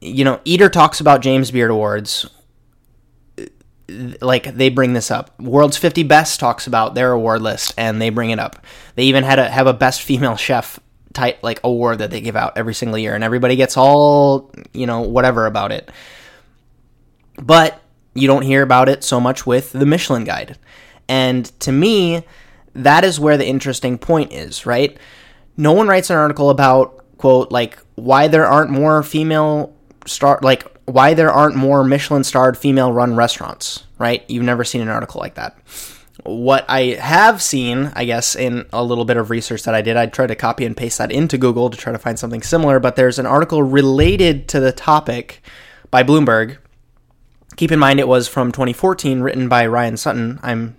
you 0.00 0.24
know, 0.24 0.40
Eater 0.44 0.68
talks 0.68 1.00
about 1.00 1.20
James 1.20 1.50
Beard 1.50 1.70
Awards. 1.70 2.28
Like 4.20 4.54
they 4.54 4.68
bring 4.68 4.92
this 4.92 5.10
up. 5.10 5.38
World's 5.40 5.76
50 5.76 6.04
Best 6.04 6.38
talks 6.40 6.66
about 6.66 6.94
their 6.94 7.12
award 7.12 7.42
list, 7.42 7.74
and 7.76 8.00
they 8.00 8.10
bring 8.10 8.30
it 8.30 8.38
up. 8.38 8.64
They 8.94 9.04
even 9.04 9.24
had 9.24 9.38
a 9.38 9.48
have 9.48 9.66
a 9.66 9.72
best 9.72 10.02
female 10.02 10.36
chef 10.36 10.78
type 11.12 11.40
like 11.42 11.58
award 11.64 11.98
that 11.98 12.10
they 12.10 12.20
give 12.20 12.36
out 12.36 12.56
every 12.56 12.72
single 12.72 12.98
year, 12.98 13.14
and 13.14 13.24
everybody 13.24 13.56
gets 13.56 13.76
all 13.76 14.52
you 14.72 14.86
know 14.86 15.00
whatever 15.00 15.46
about 15.46 15.72
it. 15.72 15.90
But 17.36 17.82
you 18.14 18.28
don't 18.28 18.42
hear 18.42 18.62
about 18.62 18.88
it 18.88 19.02
so 19.02 19.20
much 19.20 19.44
with 19.44 19.72
the 19.72 19.86
Michelin 19.86 20.24
Guide, 20.24 20.56
and 21.08 21.46
to 21.60 21.72
me, 21.72 22.24
that 22.74 23.02
is 23.02 23.18
where 23.18 23.36
the 23.36 23.46
interesting 23.46 23.98
point 23.98 24.32
is. 24.32 24.66
Right? 24.66 24.96
No 25.56 25.72
one 25.72 25.88
writes 25.88 26.10
an 26.10 26.16
article 26.16 26.48
about 26.48 27.04
quote 27.18 27.50
like 27.50 27.76
why 27.96 28.28
there 28.28 28.46
aren't 28.46 28.70
more 28.70 29.02
female 29.02 29.74
star 30.10 30.38
like 30.42 30.66
why 30.86 31.14
there 31.14 31.30
aren't 31.30 31.56
more 31.56 31.84
Michelin 31.84 32.24
starred 32.24 32.58
female 32.58 32.92
run 32.92 33.14
restaurants, 33.14 33.84
right? 33.98 34.24
You've 34.28 34.44
never 34.44 34.64
seen 34.64 34.80
an 34.80 34.88
article 34.88 35.20
like 35.20 35.34
that. 35.34 35.56
What 36.24 36.66
I 36.68 36.96
have 37.00 37.40
seen, 37.40 37.92
I 37.94 38.04
guess, 38.04 38.36
in 38.36 38.66
a 38.72 38.84
little 38.84 39.06
bit 39.06 39.16
of 39.16 39.30
research 39.30 39.62
that 39.62 39.74
I 39.74 39.80
did, 39.80 39.96
I 39.96 40.06
tried 40.06 40.26
to 40.26 40.34
copy 40.34 40.66
and 40.66 40.76
paste 40.76 40.98
that 40.98 41.10
into 41.10 41.38
Google 41.38 41.70
to 41.70 41.78
try 41.78 41.92
to 41.92 41.98
find 41.98 42.18
something 42.18 42.42
similar, 42.42 42.78
but 42.78 42.96
there's 42.96 43.18
an 43.18 43.24
article 43.24 43.62
related 43.62 44.46
to 44.48 44.60
the 44.60 44.72
topic 44.72 45.40
by 45.90 46.02
Bloomberg. 46.02 46.58
Keep 47.56 47.72
in 47.72 47.78
mind 47.78 48.00
it 48.00 48.08
was 48.08 48.28
from 48.28 48.52
2014, 48.52 49.20
written 49.20 49.48
by 49.48 49.66
Ryan 49.66 49.96
Sutton. 49.96 50.40
I'm 50.42 50.76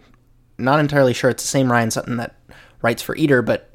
not 0.59 0.79
entirely 0.79 1.13
sure 1.13 1.31
it's 1.31 1.43
the 1.43 1.49
same 1.49 1.71
Ryan 1.71 1.89
Sutton 1.89 2.17
that 2.17 2.35
writes 2.83 3.01
for 3.01 3.15
Eater, 3.15 3.41
but 3.41 3.73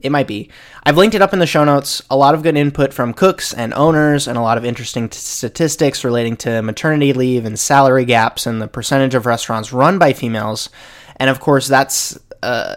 it 0.00 0.12
might 0.12 0.26
be. 0.26 0.50
I've 0.84 0.96
linked 0.96 1.14
it 1.14 1.22
up 1.22 1.32
in 1.32 1.38
the 1.38 1.46
show 1.46 1.64
notes. 1.64 2.02
A 2.10 2.16
lot 2.16 2.34
of 2.34 2.42
good 2.42 2.56
input 2.56 2.92
from 2.92 3.14
cooks 3.14 3.52
and 3.52 3.72
owners, 3.74 4.28
and 4.28 4.36
a 4.36 4.42
lot 4.42 4.58
of 4.58 4.64
interesting 4.64 5.08
t- 5.08 5.18
statistics 5.18 6.04
relating 6.04 6.36
to 6.38 6.62
maternity 6.62 7.12
leave 7.12 7.44
and 7.44 7.58
salary 7.58 8.04
gaps 8.04 8.46
and 8.46 8.60
the 8.60 8.68
percentage 8.68 9.14
of 9.14 9.26
restaurants 9.26 9.72
run 9.72 9.98
by 9.98 10.12
females. 10.12 10.70
And 11.16 11.30
of 11.30 11.40
course, 11.40 11.66
that's. 11.66 12.18
Uh, 12.42 12.76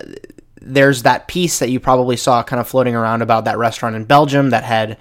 there's 0.62 1.04
that 1.04 1.28
piece 1.28 1.60
that 1.60 1.70
you 1.70 1.80
probably 1.80 2.18
saw 2.18 2.44
kind 2.44 2.60
of 2.60 2.68
floating 2.68 2.96
around 2.96 3.22
about 3.22 3.46
that 3.46 3.58
restaurant 3.58 3.96
in 3.96 4.04
Belgium 4.04 4.50
that 4.50 4.64
had 4.64 4.98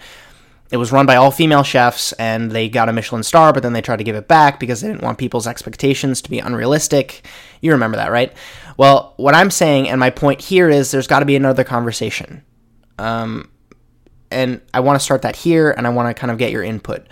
it 0.70 0.76
was 0.76 0.92
run 0.92 1.06
by 1.06 1.16
all 1.16 1.30
female 1.30 1.62
chefs 1.62 2.12
and 2.12 2.50
they 2.50 2.68
got 2.68 2.88
a 2.88 2.92
Michelin 2.92 3.22
star, 3.22 3.52
but 3.52 3.62
then 3.62 3.72
they 3.72 3.80
tried 3.80 3.96
to 3.96 4.04
give 4.04 4.16
it 4.16 4.28
back 4.28 4.60
because 4.60 4.80
they 4.80 4.88
didn't 4.88 5.02
want 5.02 5.18
people's 5.18 5.46
expectations 5.46 6.20
to 6.22 6.30
be 6.30 6.38
unrealistic. 6.38 7.26
You 7.60 7.72
remember 7.72 7.96
that, 7.96 8.10
right? 8.10 8.32
Well, 8.76 9.14
what 9.16 9.34
I'm 9.34 9.50
saying, 9.50 9.88
and 9.88 9.98
my 9.98 10.10
point 10.10 10.40
here 10.40 10.68
is 10.68 10.90
there's 10.90 11.06
got 11.06 11.20
to 11.20 11.26
be 11.26 11.36
another 11.36 11.64
conversation. 11.64 12.42
Um, 12.98 13.50
and 14.30 14.60
I 14.74 14.80
want 14.80 14.98
to 14.98 15.04
start 15.04 15.22
that 15.22 15.36
here 15.36 15.70
and 15.70 15.86
I 15.86 15.90
want 15.90 16.14
to 16.14 16.18
kind 16.18 16.30
of 16.30 16.38
get 16.38 16.52
your 16.52 16.62
input. 16.62 17.06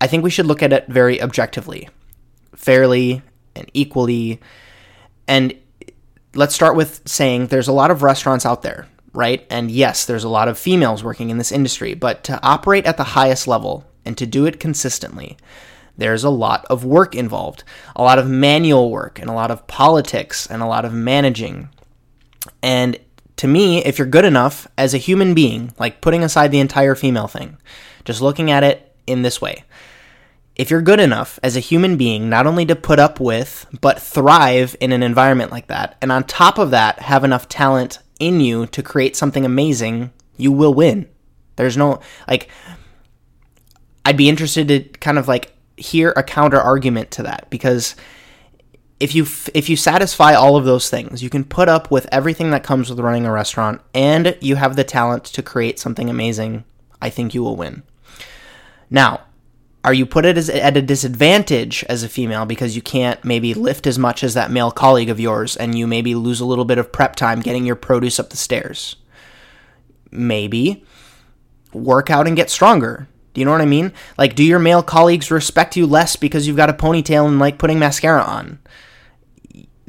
I 0.00 0.06
think 0.06 0.24
we 0.24 0.30
should 0.30 0.46
look 0.46 0.62
at 0.62 0.72
it 0.72 0.86
very 0.88 1.20
objectively, 1.20 1.88
fairly, 2.54 3.22
and 3.54 3.70
equally. 3.74 4.40
And 5.28 5.54
let's 6.34 6.54
start 6.54 6.76
with 6.76 7.02
saying 7.06 7.48
there's 7.48 7.68
a 7.68 7.72
lot 7.72 7.90
of 7.90 8.02
restaurants 8.02 8.46
out 8.46 8.62
there 8.62 8.88
right? 9.12 9.46
And 9.50 9.70
yes, 9.70 10.04
there's 10.04 10.24
a 10.24 10.28
lot 10.28 10.48
of 10.48 10.58
females 10.58 11.02
working 11.02 11.30
in 11.30 11.38
this 11.38 11.52
industry, 11.52 11.94
but 11.94 12.24
to 12.24 12.42
operate 12.42 12.86
at 12.86 12.96
the 12.96 13.04
highest 13.04 13.48
level 13.48 13.84
and 14.04 14.16
to 14.18 14.26
do 14.26 14.46
it 14.46 14.60
consistently, 14.60 15.36
there's 16.00 16.24
a 16.24 16.30
lot 16.30 16.64
of 16.70 16.84
work 16.84 17.14
involved, 17.14 17.62
a 17.94 18.02
lot 18.02 18.18
of 18.18 18.28
manual 18.28 18.90
work, 18.90 19.18
and 19.18 19.30
a 19.30 19.34
lot 19.34 19.50
of 19.50 19.66
politics, 19.66 20.46
and 20.46 20.62
a 20.62 20.66
lot 20.66 20.84
of 20.84 20.92
managing. 20.92 21.68
And 22.62 22.98
to 23.36 23.46
me, 23.46 23.84
if 23.84 23.98
you're 23.98 24.06
good 24.06 24.24
enough 24.24 24.66
as 24.76 24.94
a 24.94 24.98
human 24.98 25.34
being, 25.34 25.72
like 25.78 26.00
putting 26.00 26.24
aside 26.24 26.50
the 26.50 26.60
entire 26.60 26.94
female 26.94 27.28
thing, 27.28 27.58
just 28.04 28.20
looking 28.20 28.50
at 28.50 28.64
it 28.64 28.94
in 29.06 29.22
this 29.22 29.40
way, 29.40 29.64
if 30.56 30.70
you're 30.70 30.82
good 30.82 31.00
enough 31.00 31.38
as 31.42 31.54
a 31.54 31.60
human 31.60 31.96
being 31.96 32.28
not 32.28 32.46
only 32.46 32.66
to 32.66 32.76
put 32.76 32.98
up 32.98 33.20
with, 33.20 33.66
but 33.80 34.00
thrive 34.00 34.74
in 34.80 34.92
an 34.92 35.02
environment 35.02 35.50
like 35.50 35.66
that, 35.68 35.96
and 36.00 36.10
on 36.10 36.24
top 36.24 36.58
of 36.58 36.70
that, 36.70 36.98
have 37.00 37.24
enough 37.24 37.48
talent 37.48 37.98
in 38.18 38.40
you 38.40 38.66
to 38.66 38.82
create 38.82 39.16
something 39.16 39.44
amazing, 39.44 40.12
you 40.38 40.50
will 40.50 40.74
win. 40.74 41.08
There's 41.56 41.76
no 41.76 42.00
like 42.26 42.48
I'd 44.04 44.16
be 44.16 44.28
interested 44.30 44.68
to 44.68 44.80
kind 44.98 45.18
of 45.18 45.28
like 45.28 45.52
hear 45.80 46.12
a 46.16 46.22
counter 46.22 46.60
argument 46.60 47.10
to 47.12 47.22
that 47.22 47.48
because 47.50 47.96
if 49.00 49.14
you 49.14 49.26
if 49.54 49.68
you 49.68 49.76
satisfy 49.76 50.34
all 50.34 50.56
of 50.56 50.64
those 50.64 50.90
things, 50.90 51.22
you 51.22 51.30
can 51.30 51.44
put 51.44 51.68
up 51.68 51.90
with 51.90 52.06
everything 52.12 52.50
that 52.50 52.62
comes 52.62 52.90
with 52.90 53.00
running 53.00 53.24
a 53.24 53.32
restaurant 53.32 53.80
and 53.94 54.36
you 54.40 54.56
have 54.56 54.76
the 54.76 54.84
talent 54.84 55.24
to 55.24 55.42
create 55.42 55.78
something 55.78 56.10
amazing, 56.10 56.64
I 57.00 57.08
think 57.08 57.34
you 57.34 57.42
will 57.42 57.56
win. 57.56 57.82
Now, 58.90 59.22
are 59.82 59.94
you 59.94 60.04
put 60.04 60.26
at 60.26 60.76
a 60.76 60.82
disadvantage 60.82 61.82
as 61.88 62.02
a 62.02 62.08
female 62.08 62.44
because 62.44 62.76
you 62.76 62.82
can't 62.82 63.24
maybe 63.24 63.54
lift 63.54 63.86
as 63.86 63.98
much 63.98 64.22
as 64.22 64.34
that 64.34 64.50
male 64.50 64.70
colleague 64.70 65.08
of 65.08 65.18
yours 65.18 65.56
and 65.56 65.78
you 65.78 65.86
maybe 65.86 66.14
lose 66.14 66.40
a 66.40 66.44
little 66.44 66.66
bit 66.66 66.76
of 66.76 66.92
prep 66.92 67.16
time 67.16 67.40
getting 67.40 67.64
your 67.64 67.76
produce 67.76 68.20
up 68.20 68.28
the 68.28 68.36
stairs? 68.36 68.96
Maybe 70.10 70.84
work 71.72 72.10
out 72.10 72.26
and 72.26 72.36
get 72.36 72.50
stronger. 72.50 73.08
Do 73.32 73.40
you 73.40 73.44
know 73.44 73.52
what 73.52 73.60
I 73.60 73.66
mean? 73.66 73.92
Like, 74.18 74.34
do 74.34 74.44
your 74.44 74.58
male 74.58 74.82
colleagues 74.82 75.30
respect 75.30 75.76
you 75.76 75.86
less 75.86 76.16
because 76.16 76.46
you've 76.46 76.56
got 76.56 76.70
a 76.70 76.74
ponytail 76.74 77.26
and 77.26 77.38
like 77.38 77.58
putting 77.58 77.78
mascara 77.78 78.22
on? 78.22 78.58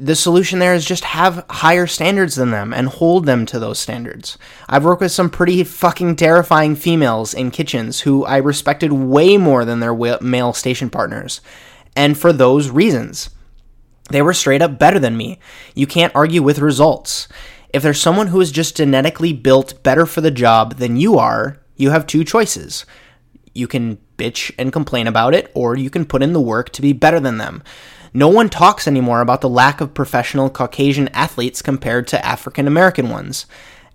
the 0.02 0.16
solution 0.16 0.58
there 0.58 0.74
is 0.74 0.84
just 0.84 1.04
have 1.04 1.46
higher 1.48 1.86
standards 1.86 2.34
than 2.34 2.50
them 2.50 2.72
and 2.72 2.88
hold 2.88 3.24
them 3.24 3.46
to 3.46 3.60
those 3.60 3.78
standards. 3.78 4.36
I've 4.68 4.84
worked 4.84 5.00
with 5.00 5.12
some 5.12 5.30
pretty 5.30 5.62
fucking 5.62 6.16
terrifying 6.16 6.74
females 6.74 7.32
in 7.32 7.52
kitchens 7.52 8.00
who 8.00 8.24
I 8.24 8.38
respected 8.38 8.92
way 8.92 9.36
more 9.36 9.64
than 9.64 9.78
their 9.78 9.94
male 10.20 10.54
station 10.54 10.90
partners. 10.90 11.40
And 11.94 12.18
for 12.18 12.32
those 12.32 12.68
reasons, 12.68 13.30
they 14.10 14.22
were 14.22 14.34
straight 14.34 14.60
up 14.60 14.76
better 14.76 14.98
than 14.98 15.16
me. 15.16 15.38
You 15.76 15.86
can't 15.86 16.14
argue 16.16 16.42
with 16.42 16.58
results. 16.58 17.28
If 17.72 17.84
there's 17.84 18.00
someone 18.00 18.26
who 18.26 18.40
is 18.40 18.50
just 18.50 18.78
genetically 18.78 19.32
built 19.32 19.84
better 19.84 20.04
for 20.04 20.20
the 20.20 20.32
job 20.32 20.78
than 20.78 20.96
you 20.96 21.16
are, 21.16 21.60
you 21.76 21.90
have 21.90 22.08
two 22.08 22.24
choices. 22.24 22.84
You 23.54 23.68
can 23.68 23.98
bitch 24.16 24.52
and 24.58 24.72
complain 24.72 25.06
about 25.06 25.34
it, 25.34 25.50
or 25.54 25.76
you 25.76 25.90
can 25.90 26.04
put 26.04 26.22
in 26.22 26.32
the 26.32 26.40
work 26.40 26.70
to 26.70 26.82
be 26.82 26.92
better 26.92 27.20
than 27.20 27.38
them. 27.38 27.62
No 28.14 28.28
one 28.28 28.48
talks 28.48 28.86
anymore 28.86 29.20
about 29.20 29.40
the 29.40 29.48
lack 29.48 29.80
of 29.80 29.94
professional 29.94 30.50
Caucasian 30.50 31.08
athletes 31.08 31.62
compared 31.62 32.06
to 32.08 32.24
African 32.24 32.66
American 32.66 33.08
ones. 33.08 33.46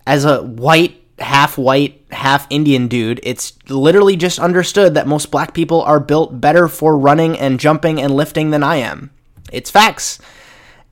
As 0.06 0.24
a 0.24 0.42
white, 0.42 1.02
half 1.18 1.56
white, 1.56 2.04
half 2.10 2.46
Indian 2.50 2.88
dude, 2.88 3.20
it's 3.22 3.52
literally 3.68 4.16
just 4.16 4.38
understood 4.38 4.94
that 4.94 5.06
most 5.06 5.30
black 5.30 5.54
people 5.54 5.82
are 5.82 6.00
built 6.00 6.40
better 6.40 6.68
for 6.68 6.98
running 6.98 7.38
and 7.38 7.60
jumping 7.60 8.00
and 8.00 8.14
lifting 8.14 8.50
than 8.50 8.62
I 8.62 8.76
am. 8.76 9.10
It's 9.52 9.70
facts. 9.70 10.18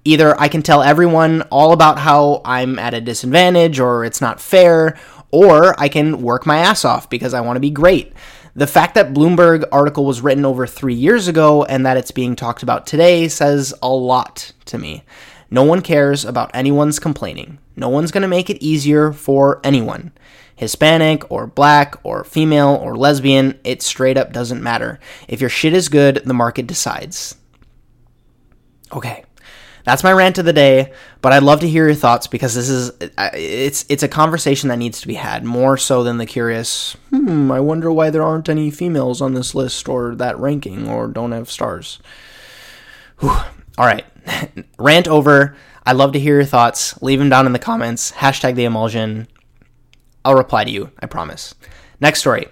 Either 0.05 0.39
I 0.41 0.47
can 0.49 0.63
tell 0.63 0.83
everyone 0.83 1.43
all 1.51 1.73
about 1.73 1.99
how 1.99 2.43
I'm 2.45 2.79
at 2.79 2.95
a 2.95 3.01
disadvantage 3.01 3.81
or 3.81 4.05
it's 4.05 4.21
not 4.21 4.41
fair, 4.41 4.97
or 5.33 5.79
I 5.81 5.89
can 5.89 6.23
work 6.23 6.47
my 6.47 6.59
ass 6.59 6.85
off 6.85 7.11
because 7.11 7.35
I 7.35 7.41
want 7.41 7.57
to 7.57 7.61
be 7.61 7.71
great. 7.71 8.13
The 8.57 8.67
fact 8.67 8.95
that 8.95 9.13
Bloomberg 9.13 9.65
article 9.71 10.07
was 10.07 10.23
written 10.23 10.47
over 10.47 10.67
three 10.67 10.95
years 10.95 11.29
ago 11.29 11.65
and 11.65 11.85
that 11.85 11.99
it's 11.99 12.11
being 12.11 12.35
talked 12.35 12.63
about 12.63 12.87
today 12.87 13.29
says 13.29 13.75
a 13.83 13.91
lot 13.91 14.53
to 14.65 14.79
me. 14.79 15.05
No 15.51 15.63
one 15.63 15.83
cares 15.83 16.25
about 16.25 16.51
anyone's 16.55 16.99
complaining. 16.99 17.59
No 17.77 17.91
one's 17.91 18.11
going 18.11 18.23
to 18.23 18.29
make 18.29 18.49
it 18.49 18.65
easier 18.65 19.13
for 19.13 19.61
anyone. 19.63 20.11
Hispanic 20.57 21.31
or 21.31 21.47
black 21.47 21.97
or 22.03 22.25
female 22.25 22.81
or 22.83 22.97
lesbian, 22.97 23.61
it 23.63 23.83
straight 23.83 24.17
up 24.17 24.33
doesn't 24.33 24.63
matter. 24.63 25.01
If 25.29 25.43
your 25.43 25.51
shit 25.51 25.75
is 25.75 25.91
good, 25.91 26.23
the 26.25 26.33
market 26.33 26.67
decides. 26.67 27.37
Okay 28.91 29.26
that's 29.87 30.03
my 30.03 30.13
rant 30.13 30.37
of 30.37 30.45
the 30.45 30.53
day. 30.53 30.93
But 31.23 31.33
I'd 31.33 31.45
love 31.45 31.61
to 31.61 31.69
hear 31.69 31.87
your 31.87 31.95
thoughts 31.95 32.27
because 32.27 32.55
this 32.55 32.69
is 32.69 32.91
it's 33.01 33.87
it's 33.89 34.03
a 34.03 34.09
conversation 34.09 34.69
that 34.69 34.77
needs 34.77 35.01
to 35.01 35.07
be 35.07 35.15
had 35.15 35.45
more 35.45 35.77
so 35.79 36.03
than 36.03 36.19
the 36.19 36.27
curious. 36.27 36.97
Hmm, 37.11 37.51
I 37.51 37.61
wonder 37.61 37.91
why 37.91 38.11
there 38.11 38.23
aren't 38.23 38.49
any 38.49 38.71
females 38.71 39.23
on 39.23 39.35
this 39.35 39.55
list 39.55 39.89
or 39.89 40.15
that 40.17 40.39
ranking 40.39 40.89
or 40.89 41.07
don't 41.07 41.33
have 41.33 41.51
stars. 41.51 42.01
Whew. 43.21 43.31
All 43.79 43.87
right, 43.87 44.05
rant 44.79 45.09
over. 45.09 45.57
I'd 45.85 45.97
love 45.97 46.13
to 46.13 46.19
hear 46.19 46.35
your 46.35 46.45
thoughts. 46.45 47.01
Leave 47.01 47.21
them 47.21 47.29
down 47.29 47.47
in 47.47 47.53
the 47.53 47.59
comments. 47.61 48.11
Hashtag 48.11 48.57
the 48.57 48.65
emulsion. 48.65 49.29
I'll 50.25 50.35
reply 50.35 50.65
to 50.65 50.71
you. 50.71 50.91
I 50.99 51.07
promise. 51.07 51.55
Next 52.01 52.21
story, 52.21 52.49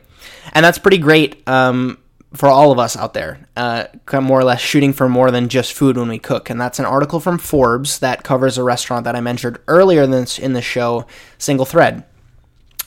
and 0.53 0.65
that's 0.65 0.79
pretty 0.79 0.99
great. 0.99 1.47
Um, 1.49 1.99
for 2.35 2.49
all 2.49 2.73
of 2.73 2.79
us 2.79 2.97
out 2.97 3.15
there, 3.15 3.39
uh, 3.57 3.85
more 4.13 4.41
or 4.41 4.45
less 4.45 4.61
shooting 4.61 4.93
for 4.93 5.09
more 5.09 5.31
than 5.31 5.49
just 5.49 5.73
food 5.73 5.97
when 5.97 6.09
we 6.09 6.19
cook. 6.19 6.51
And 6.51 6.61
that's 6.61 6.79
an 6.79 6.85
article 6.85 7.21
from 7.21 7.39
Forbes 7.39 8.01
that 8.01 8.25
covers 8.25 8.59
a 8.59 8.65
restaurant 8.65 9.05
that 9.05 9.15
I 9.15 9.21
mentioned 9.21 9.59
earlier 9.69 10.03
in 10.03 10.53
the 10.53 10.63
show, 10.63 11.07
Single 11.39 11.67
Thread. 11.67 12.05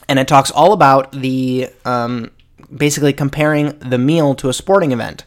And 0.08 0.18
it 0.18 0.28
talks 0.28 0.50
all 0.50 0.72
about 0.72 1.12
the 1.12 1.70
um, 1.84 2.30
basically 2.74 3.12
comparing 3.12 3.78
the 3.78 3.98
meal 3.98 4.34
to 4.36 4.48
a 4.48 4.52
sporting 4.52 4.92
event. 4.92 5.24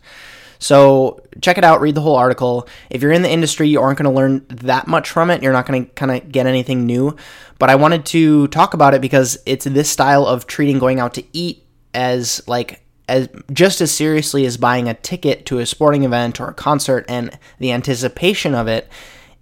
So 0.60 1.24
check 1.42 1.58
it 1.58 1.64
out, 1.64 1.82
read 1.82 1.96
the 1.96 2.02
whole 2.02 2.16
article. 2.16 2.68
If 2.92 3.02
you're 3.02 3.12
in 3.12 3.24
the 3.24 3.32
industry, 3.32 3.68
you 3.68 3.82
aren't 3.82 3.98
going 3.98 4.12
to 4.12 4.16
learn 4.16 4.46
that 4.50 4.88
much 4.88 5.10
from 5.10 5.32
it. 5.32 5.42
You're 5.42 5.54
not 5.54 5.66
going 5.66 5.86
to 5.86 5.92
kind 5.94 6.12
of 6.12 6.32
get 6.32 6.46
anything 6.46 6.86
new. 6.86 7.16
But 7.58 7.72
I 7.72 7.76
wanted 7.76 8.06
to 8.08 8.48
talk 8.50 8.76
about 8.76 8.94
it 8.94 9.02
because 9.02 9.40
it's 9.48 9.66
this 9.66 9.90
style 9.90 10.28
of 10.28 10.46
treating 10.46 10.78
going 10.78 11.00
out 11.00 11.16
to 11.16 11.24
eat 11.34 11.66
as 11.96 12.48
like 12.48 12.81
as 13.12 13.30
just 13.52 13.82
as 13.82 13.92
seriously 13.92 14.46
as 14.46 14.58
buying 14.58 14.88
a 14.88 14.94
ticket 14.94 15.46
to 15.48 15.60
a 15.60 15.66
sporting 15.66 16.04
event 16.04 16.40
or 16.40 16.48
a 16.48 16.54
concert, 16.54 17.06
and 17.10 17.38
the 17.60 17.72
anticipation 17.72 18.56
of 18.56 18.68
it 18.68 18.90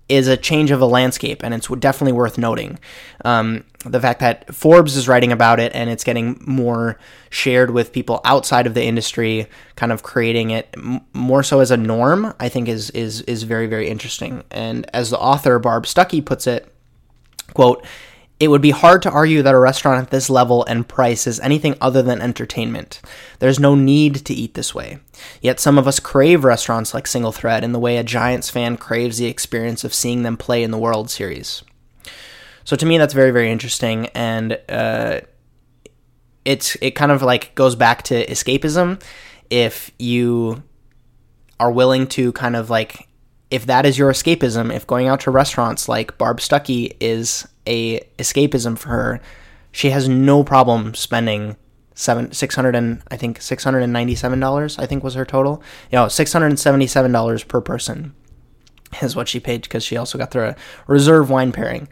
is 0.09 0.27
a 0.27 0.35
change 0.35 0.71
of 0.71 0.81
a 0.81 0.87
landscape, 0.87 1.43
and 1.43 1.53
it's 1.53 1.67
definitely 1.67 2.11
worth 2.11 2.37
noting. 2.37 2.79
Um, 3.23 3.63
the 3.85 4.01
fact 4.01 4.19
that 4.21 4.53
Forbes 4.53 4.97
is 4.97 5.07
writing 5.07 5.31
about 5.31 5.59
it 5.59 5.73
and 5.75 5.89
it's 5.89 6.03
getting 6.03 6.41
more 6.45 6.97
shared 7.29 7.69
with 7.69 7.93
people 7.93 8.19
outside 8.25 8.65
of 8.65 8.73
the 8.73 8.83
industry, 8.83 9.47
kind 9.75 9.91
of 9.91 10.01
creating 10.01 10.49
it 10.49 10.67
m- 10.75 11.01
more 11.13 11.43
so 11.43 11.59
as 11.59 11.69
a 11.69 11.77
norm, 11.77 12.33
I 12.39 12.49
think 12.49 12.67
is 12.67 12.89
is 12.89 13.21
is 13.21 13.43
very 13.43 13.67
very 13.67 13.87
interesting. 13.87 14.43
And 14.49 14.89
as 14.93 15.11
the 15.11 15.19
author 15.19 15.59
Barb 15.59 15.85
Stuckey 15.85 16.25
puts 16.25 16.47
it, 16.47 16.73
quote. 17.53 17.85
It 18.39 18.47
would 18.47 18.61
be 18.61 18.71
hard 18.71 19.01
to 19.01 19.11
argue 19.11 19.41
that 19.41 19.53
a 19.53 19.59
restaurant 19.59 20.01
at 20.01 20.11
this 20.11 20.29
level 20.29 20.63
and 20.65 20.87
price 20.87 21.27
is 21.27 21.41
anything 21.41 21.75
other 21.81 22.01
than 22.01 22.21
entertainment. 22.21 23.01
There's 23.39 23.59
no 23.59 23.75
need 23.75 24.15
to 24.25 24.33
eat 24.33 24.53
this 24.53 24.73
way. 24.73 24.99
Yet 25.41 25.59
some 25.59 25.77
of 25.77 25.87
us 25.87 25.99
crave 25.99 26.45
restaurants 26.45 26.93
like 26.93 27.05
Single 27.05 27.33
Thread 27.33 27.65
in 27.65 27.73
the 27.73 27.79
way 27.79 27.97
a 27.97 28.03
Giants 28.03 28.49
fan 28.49 28.77
craves 28.77 29.17
the 29.17 29.25
experience 29.25 29.83
of 29.83 29.93
seeing 29.93 30.23
them 30.23 30.37
play 30.37 30.63
in 30.63 30.71
the 30.71 30.77
World 30.77 31.09
Series. 31.09 31.63
So 32.63 32.75
to 32.75 32.85
me, 32.85 32.97
that's 32.97 33.13
very, 33.13 33.31
very 33.31 33.51
interesting, 33.51 34.05
and 34.07 34.57
uh, 34.69 35.21
it's 36.45 36.77
it 36.81 36.91
kind 36.91 37.11
of 37.11 37.21
like 37.23 37.55
goes 37.55 37.75
back 37.75 38.03
to 38.03 38.25
escapism. 38.27 39.01
If 39.49 39.91
you 39.97 40.63
are 41.59 41.71
willing 41.71 42.07
to 42.07 42.31
kind 42.33 42.55
of 42.55 42.69
like 42.69 43.07
if 43.51 43.65
that 43.65 43.85
is 43.85 43.97
your 43.97 44.11
escapism, 44.11 44.73
if 44.73 44.85
going 44.85 45.07
out 45.07 45.21
to 45.21 45.31
restaurants 45.31 45.89
like 45.89 46.17
Barb 46.17 46.37
Stuckey 46.37 46.95
is 46.99 47.47
a 47.69 47.99
escapism 48.17 48.77
for 48.77 48.89
her, 48.89 49.21
she 49.71 49.91
has 49.91 50.09
no 50.09 50.43
problem 50.43 50.95
spending 50.95 51.55
seven 51.93 52.31
six 52.31 52.55
hundred 52.55 52.75
and 52.75 53.01
I 53.11 53.17
think 53.17 53.41
six 53.41 53.63
hundred 53.63 53.83
and 53.83 53.93
ninety 53.93 54.15
seven 54.15 54.39
dollars. 54.39 54.79
I 54.79 54.85
think 54.85 55.03
was 55.03 55.13
her 55.13 55.25
total. 55.25 55.61
You 55.91 55.97
know, 55.97 56.07
six 56.07 56.33
hundred 56.33 56.47
and 56.47 56.59
seventy 56.59 56.87
seven 56.87 57.11
dollars 57.11 57.43
per 57.43 57.61
person 57.61 58.15
is 59.01 59.15
what 59.15 59.27
she 59.27 59.39
paid 59.39 59.61
because 59.61 59.83
she 59.83 59.97
also 59.97 60.17
got 60.17 60.31
the 60.31 60.55
reserve 60.87 61.29
wine 61.29 61.51
pairing. 61.51 61.87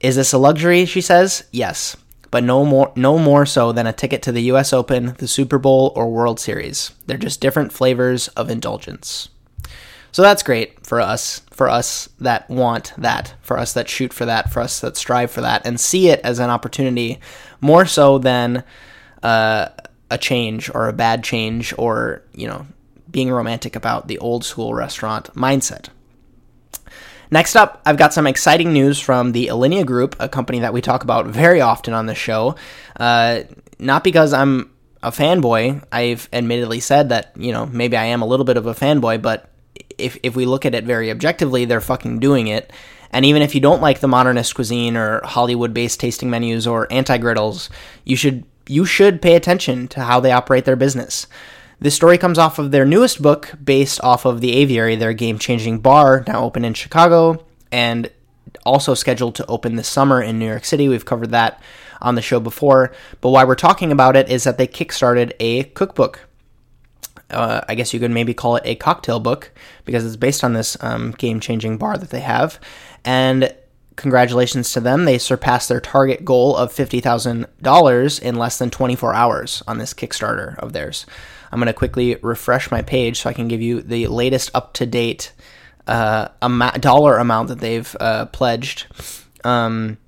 Is 0.00 0.16
this 0.16 0.32
a 0.32 0.38
luxury? 0.38 0.84
She 0.84 1.00
says 1.00 1.44
yes, 1.52 1.96
but 2.30 2.44
no 2.44 2.64
more 2.64 2.92
no 2.96 3.18
more 3.18 3.46
so 3.46 3.72
than 3.72 3.86
a 3.86 3.92
ticket 3.92 4.22
to 4.22 4.32
the 4.32 4.42
U.S. 4.42 4.72
Open, 4.72 5.14
the 5.18 5.28
Super 5.28 5.58
Bowl, 5.58 5.92
or 5.96 6.10
World 6.10 6.38
Series. 6.40 6.92
They're 7.06 7.18
just 7.18 7.40
different 7.40 7.72
flavors 7.72 8.28
of 8.28 8.50
indulgence. 8.50 9.28
So 10.12 10.22
that's 10.22 10.42
great 10.42 10.86
for 10.86 11.00
us, 11.00 11.42
for 11.56 11.70
us 11.70 12.10
that 12.20 12.48
want 12.50 12.92
that, 12.98 13.34
for 13.40 13.58
us 13.58 13.72
that 13.72 13.88
shoot 13.88 14.12
for 14.12 14.26
that, 14.26 14.52
for 14.52 14.60
us 14.60 14.80
that 14.80 14.94
strive 14.94 15.30
for 15.30 15.40
that, 15.40 15.66
and 15.66 15.80
see 15.80 16.08
it 16.08 16.20
as 16.20 16.38
an 16.38 16.50
opportunity 16.50 17.18
more 17.62 17.86
so 17.86 18.18
than 18.18 18.62
uh, 19.22 19.68
a 20.10 20.18
change 20.18 20.68
or 20.74 20.86
a 20.86 20.92
bad 20.92 21.24
change 21.24 21.72
or, 21.78 22.22
you 22.34 22.46
know, 22.46 22.66
being 23.10 23.30
romantic 23.30 23.74
about 23.74 24.06
the 24.06 24.18
old 24.18 24.44
school 24.44 24.74
restaurant 24.74 25.32
mindset. 25.32 25.88
Next 27.30 27.56
up, 27.56 27.80
I've 27.86 27.96
got 27.96 28.12
some 28.12 28.26
exciting 28.26 28.74
news 28.74 29.00
from 29.00 29.32
the 29.32 29.46
Alinea 29.46 29.86
Group, 29.86 30.14
a 30.20 30.28
company 30.28 30.58
that 30.58 30.74
we 30.74 30.82
talk 30.82 31.04
about 31.04 31.26
very 31.26 31.62
often 31.62 31.94
on 31.94 32.04
the 32.04 32.14
show. 32.14 32.54
Uh, 33.00 33.40
not 33.78 34.04
because 34.04 34.34
I'm 34.34 34.70
a 35.02 35.10
fanboy. 35.10 35.82
I've 35.90 36.28
admittedly 36.34 36.80
said 36.80 37.08
that, 37.08 37.32
you 37.34 37.52
know, 37.52 37.64
maybe 37.64 37.96
I 37.96 38.04
am 38.04 38.20
a 38.20 38.26
little 38.26 38.44
bit 38.44 38.58
of 38.58 38.66
a 38.66 38.74
fanboy, 38.74 39.22
but 39.22 39.50
if 39.98 40.18
if 40.22 40.36
we 40.36 40.46
look 40.46 40.66
at 40.66 40.74
it 40.74 40.84
very 40.84 41.10
objectively, 41.10 41.64
they're 41.64 41.80
fucking 41.80 42.20
doing 42.20 42.46
it. 42.46 42.72
And 43.10 43.24
even 43.24 43.42
if 43.42 43.54
you 43.54 43.60
don't 43.60 43.80
like 43.80 44.00
the 44.00 44.08
modernist 44.08 44.54
cuisine 44.54 44.96
or 44.96 45.20
Hollywood-based 45.24 46.00
tasting 46.00 46.28
menus 46.28 46.66
or 46.66 46.92
anti-griddles, 46.92 47.70
you 48.04 48.16
should 48.16 48.44
you 48.66 48.84
should 48.84 49.22
pay 49.22 49.36
attention 49.36 49.88
to 49.88 50.00
how 50.00 50.20
they 50.20 50.32
operate 50.32 50.64
their 50.64 50.76
business. 50.76 51.26
This 51.78 51.94
story 51.94 52.18
comes 52.18 52.38
off 52.38 52.58
of 52.58 52.70
their 52.70 52.84
newest 52.84 53.20
book, 53.22 53.52
based 53.62 54.00
off 54.02 54.24
of 54.24 54.40
The 54.40 54.54
Aviary, 54.54 54.96
their 54.96 55.12
game-changing 55.12 55.80
bar 55.80 56.24
now 56.26 56.42
open 56.42 56.64
in 56.64 56.74
Chicago 56.74 57.44
and 57.70 58.10
also 58.64 58.94
scheduled 58.94 59.34
to 59.36 59.46
open 59.46 59.76
this 59.76 59.88
summer 59.88 60.22
in 60.22 60.38
New 60.38 60.46
York 60.46 60.64
City. 60.64 60.88
We've 60.88 61.04
covered 61.04 61.30
that 61.30 61.62
on 62.00 62.14
the 62.14 62.22
show 62.22 62.40
before, 62.40 62.92
but 63.20 63.30
why 63.30 63.44
we're 63.44 63.54
talking 63.54 63.92
about 63.92 64.16
it 64.16 64.28
is 64.28 64.44
that 64.44 64.58
they 64.58 64.66
kickstarted 64.66 65.32
a 65.38 65.64
cookbook 65.64 66.26
uh, 67.30 67.62
I 67.68 67.74
guess 67.74 67.92
you 67.92 68.00
could 68.00 68.10
maybe 68.10 68.34
call 68.34 68.56
it 68.56 68.62
a 68.64 68.74
cocktail 68.74 69.20
book 69.20 69.52
because 69.84 70.04
it's 70.04 70.16
based 70.16 70.44
on 70.44 70.52
this 70.52 70.76
um, 70.82 71.12
game 71.12 71.40
changing 71.40 71.78
bar 71.78 71.96
that 71.98 72.10
they 72.10 72.20
have. 72.20 72.60
And 73.04 73.54
congratulations 73.96 74.72
to 74.72 74.80
them. 74.80 75.04
They 75.04 75.18
surpassed 75.18 75.68
their 75.68 75.80
target 75.80 76.24
goal 76.24 76.56
of 76.56 76.72
$50,000 76.72 78.22
in 78.22 78.34
less 78.36 78.58
than 78.58 78.70
24 78.70 79.14
hours 79.14 79.62
on 79.66 79.78
this 79.78 79.94
Kickstarter 79.94 80.56
of 80.58 80.72
theirs. 80.72 81.06
I'm 81.50 81.58
going 81.58 81.66
to 81.66 81.72
quickly 81.72 82.16
refresh 82.16 82.70
my 82.70 82.82
page 82.82 83.20
so 83.20 83.30
I 83.30 83.32
can 83.32 83.48
give 83.48 83.62
you 83.62 83.80
the 83.80 84.06
latest 84.08 84.50
up 84.54 84.74
to 84.74 84.86
date 84.86 85.32
uh, 85.86 86.28
dollar 86.80 87.18
amount 87.18 87.48
that 87.48 87.60
they've 87.60 87.96
uh, 88.00 88.26
pledged. 88.26 88.86
Um, 89.44 89.98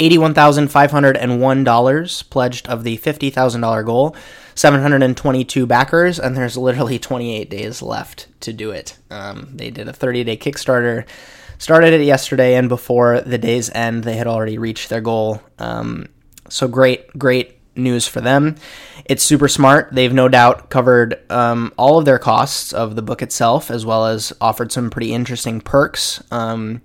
$81,501 0.00 2.30
pledged 2.30 2.68
of 2.68 2.84
the 2.84 2.98
$50,000 2.98 3.86
goal. 3.86 4.14
722 4.54 5.64
backers, 5.64 6.18
and 6.18 6.36
there's 6.36 6.56
literally 6.56 6.98
28 6.98 7.48
days 7.48 7.80
left 7.80 8.26
to 8.40 8.52
do 8.52 8.72
it. 8.72 8.98
Um, 9.10 9.48
they 9.54 9.70
did 9.70 9.86
a 9.88 9.92
30 9.92 10.24
day 10.24 10.36
Kickstarter, 10.36 11.06
started 11.56 11.94
it 11.94 12.04
yesterday, 12.04 12.56
and 12.56 12.68
before 12.68 13.22
the 13.22 13.38
day's 13.38 13.70
end, 13.70 14.04
they 14.04 14.16
had 14.16 14.26
already 14.26 14.58
reached 14.58 14.90
their 14.90 15.00
goal. 15.00 15.40
Um, 15.58 16.08
so 16.50 16.68
great, 16.68 17.16
great 17.16 17.58
news 17.74 18.06
for 18.06 18.20
them. 18.20 18.56
It's 19.06 19.22
super 19.22 19.48
smart. 19.48 19.88
They've 19.92 20.12
no 20.12 20.28
doubt 20.28 20.68
covered 20.68 21.18
um, 21.30 21.72
all 21.76 21.98
of 21.98 22.04
their 22.04 22.18
costs 22.18 22.72
of 22.72 22.96
the 22.96 23.02
book 23.02 23.22
itself, 23.22 23.70
as 23.70 23.86
well 23.86 24.06
as 24.06 24.32
offered 24.40 24.72
some 24.72 24.90
pretty 24.90 25.14
interesting 25.14 25.60
perks. 25.60 26.22
Um, 26.30 26.82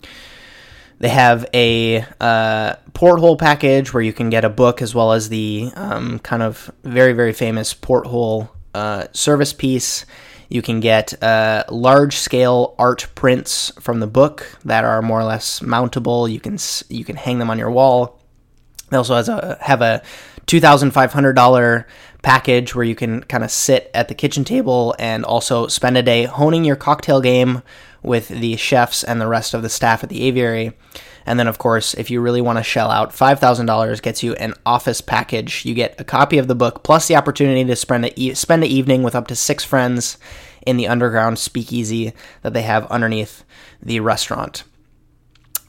they 0.99 1.09
have 1.09 1.45
a 1.53 2.05
uh, 2.21 2.75
porthole 2.93 3.37
package 3.37 3.93
where 3.93 4.03
you 4.03 4.13
can 4.13 4.29
get 4.29 4.45
a 4.45 4.49
book 4.49 4.81
as 4.81 4.95
well 4.95 5.11
as 5.11 5.29
the 5.29 5.71
um, 5.75 6.19
kind 6.19 6.41
of 6.41 6.71
very, 6.83 7.13
very 7.13 7.33
famous 7.33 7.73
porthole 7.73 8.49
uh, 8.73 9.07
service 9.11 9.53
piece. 9.53 10.05
You 10.47 10.61
can 10.61 10.79
get 10.79 11.21
uh, 11.23 11.63
large 11.69 12.15
scale 12.15 12.75
art 12.77 13.07
prints 13.15 13.71
from 13.79 13.99
the 13.99 14.07
book 14.07 14.57
that 14.63 14.85
are 14.85 15.01
more 15.01 15.19
or 15.19 15.23
less 15.23 15.59
mountable. 15.59 16.31
You 16.31 16.39
can 16.39 16.57
you 16.89 17.03
can 17.03 17.15
hang 17.15 17.39
them 17.39 17.49
on 17.49 17.57
your 17.57 17.71
wall. 17.71 18.21
They 18.89 18.97
also 18.97 19.15
has 19.15 19.27
a 19.27 19.57
have 19.59 19.81
a 19.81 20.03
two 20.45 20.59
thousand 20.61 20.91
five 20.91 21.11
hundred 21.11 21.33
dollar 21.33 21.87
package 22.21 22.73
where 22.73 22.85
you 22.85 22.95
can 22.95 23.21
kind 23.23 23.43
of 23.43 23.51
sit 23.51 23.89
at 23.93 24.07
the 24.07 24.15
kitchen 24.15 24.43
table 24.43 24.95
and 24.97 25.25
also 25.25 25.67
spend 25.67 25.97
a 25.97 26.03
day 26.03 26.25
honing 26.25 26.63
your 26.63 26.75
cocktail 26.75 27.21
game 27.21 27.61
with 28.05 28.27
the 28.29 28.55
chefs 28.55 29.03
and 29.03 29.19
the 29.19 29.27
rest 29.27 29.53
of 29.53 29.61
the 29.61 29.69
staff 29.69 30.03
at 30.03 30.09
the 30.09 30.23
aviary. 30.23 30.73
And 31.25 31.39
then, 31.39 31.47
of 31.47 31.57
course, 31.57 31.95
if 31.95 32.11
you 32.11 32.21
really 32.21 32.41
want 32.41 32.59
to 32.59 32.63
shell 32.63 32.91
out, 32.91 33.11
$5,000 33.11 34.01
gets 34.01 34.21
you 34.21 34.33
an 34.35 34.53
office 34.65 35.01
package. 35.01 35.65
You 35.65 35.73
get 35.73 35.99
a 35.99 36.03
copy 36.03 36.37
of 36.37 36.47
the 36.47 36.55
book 36.55 36.83
plus 36.83 37.07
the 37.07 37.15
opportunity 37.15 37.65
to 37.65 37.75
spend 37.75 38.11
spend 38.37 38.63
an 38.63 38.69
evening 38.69 39.01
with 39.01 39.15
up 39.15 39.27
to 39.27 39.35
six 39.35 39.63
friends 39.63 40.17
in 40.65 40.77
the 40.77 40.87
underground 40.87 41.39
speakeasy 41.39 42.13
that 42.43 42.53
they 42.53 42.61
have 42.61 42.85
underneath 42.87 43.43
the 43.81 43.99
restaurant. 43.99 44.63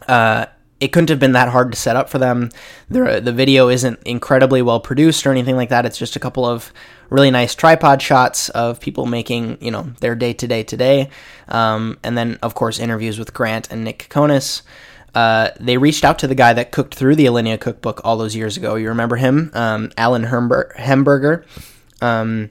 Uh, 0.06 0.46
it 0.78 0.88
couldn't 0.88 1.08
have 1.08 1.18
been 1.18 1.32
that 1.32 1.48
hard 1.48 1.72
to 1.72 1.78
set 1.78 1.96
up 1.96 2.10
for 2.10 2.18
them. 2.18 2.50
The, 2.90 3.20
the 3.22 3.32
video 3.32 3.68
isn't 3.68 3.98
incredibly 4.04 4.60
well 4.60 4.80
produced 4.80 5.26
or 5.26 5.30
anything 5.30 5.56
like 5.56 5.70
that. 5.70 5.86
It's 5.86 5.98
just 5.98 6.16
a 6.16 6.20
couple 6.20 6.44
of 6.44 6.72
really 7.10 7.30
nice 7.30 7.54
tripod 7.54 8.02
shots 8.02 8.48
of 8.50 8.80
people 8.80 9.06
making, 9.06 9.58
you 9.60 9.70
know, 9.70 9.92
their 10.00 10.14
day 10.14 10.32
to 10.34 10.46
day 10.46 10.62
today. 10.62 11.10
Um, 11.48 11.98
and 12.02 12.16
then, 12.16 12.38
of 12.42 12.54
course, 12.54 12.78
interviews 12.78 13.18
with 13.18 13.34
Grant 13.34 13.70
and 13.70 13.84
Nick 13.84 14.08
Kokonas. 14.08 14.62
Uh, 15.14 15.50
they 15.58 15.78
reached 15.78 16.04
out 16.04 16.18
to 16.18 16.26
the 16.26 16.34
guy 16.34 16.52
that 16.52 16.72
cooked 16.72 16.94
through 16.94 17.16
the 17.16 17.26
Alinea 17.26 17.58
cookbook 17.58 18.00
all 18.04 18.16
those 18.16 18.36
years 18.36 18.56
ago. 18.56 18.74
You 18.74 18.88
remember 18.88 19.16
him? 19.16 19.50
Um, 19.54 19.90
Allen 19.96 20.24
Hermber- 20.24 20.76
Hemberger. 20.76 21.44
Um, 22.02 22.50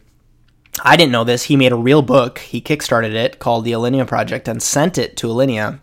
I 0.83 0.97
didn't 0.97 1.11
know 1.11 1.23
this. 1.23 1.43
He 1.43 1.55
made 1.55 1.71
a 1.71 1.77
real 1.77 2.01
book. 2.01 2.39
He 2.39 2.61
kickstarted 2.61 3.13
it 3.13 3.39
called 3.39 3.65
the 3.65 3.73
Alinea 3.73 4.07
Project 4.07 4.47
and 4.47 4.61
sent 4.61 4.97
it 4.97 5.15
to 5.17 5.27
Alinea 5.27 5.79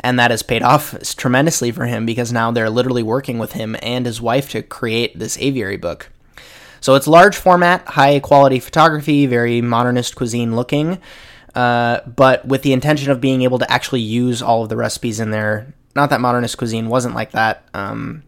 and 0.00 0.18
that 0.18 0.30
has 0.30 0.42
paid 0.42 0.62
off 0.62 0.94
tremendously 1.16 1.70
for 1.70 1.86
him 1.86 2.06
because 2.06 2.32
now 2.32 2.50
they're 2.50 2.70
literally 2.70 3.02
working 3.02 3.38
with 3.38 3.52
him 3.52 3.76
and 3.82 4.06
his 4.06 4.20
wife 4.20 4.50
to 4.50 4.62
create 4.62 5.18
this 5.18 5.38
aviary 5.38 5.76
book. 5.76 6.10
So 6.80 6.94
it's 6.94 7.06
large 7.06 7.36
format, 7.36 7.86
high 7.86 8.20
quality 8.20 8.60
photography, 8.60 9.26
very 9.26 9.60
modernist 9.60 10.16
cuisine 10.16 10.54
looking, 10.54 10.98
uh, 11.54 12.00
but 12.06 12.46
with 12.46 12.62
the 12.62 12.72
intention 12.72 13.10
of 13.10 13.20
being 13.20 13.42
able 13.42 13.58
to 13.58 13.70
actually 13.70 14.00
use 14.00 14.42
all 14.42 14.62
of 14.62 14.68
the 14.68 14.76
recipes 14.76 15.20
in 15.20 15.30
there. 15.30 15.74
Not 15.96 16.10
that 16.10 16.20
modernist 16.20 16.58
cuisine 16.58 16.88
wasn't 16.88 17.14
like 17.14 17.32
that, 17.32 17.64
um, 17.74 18.22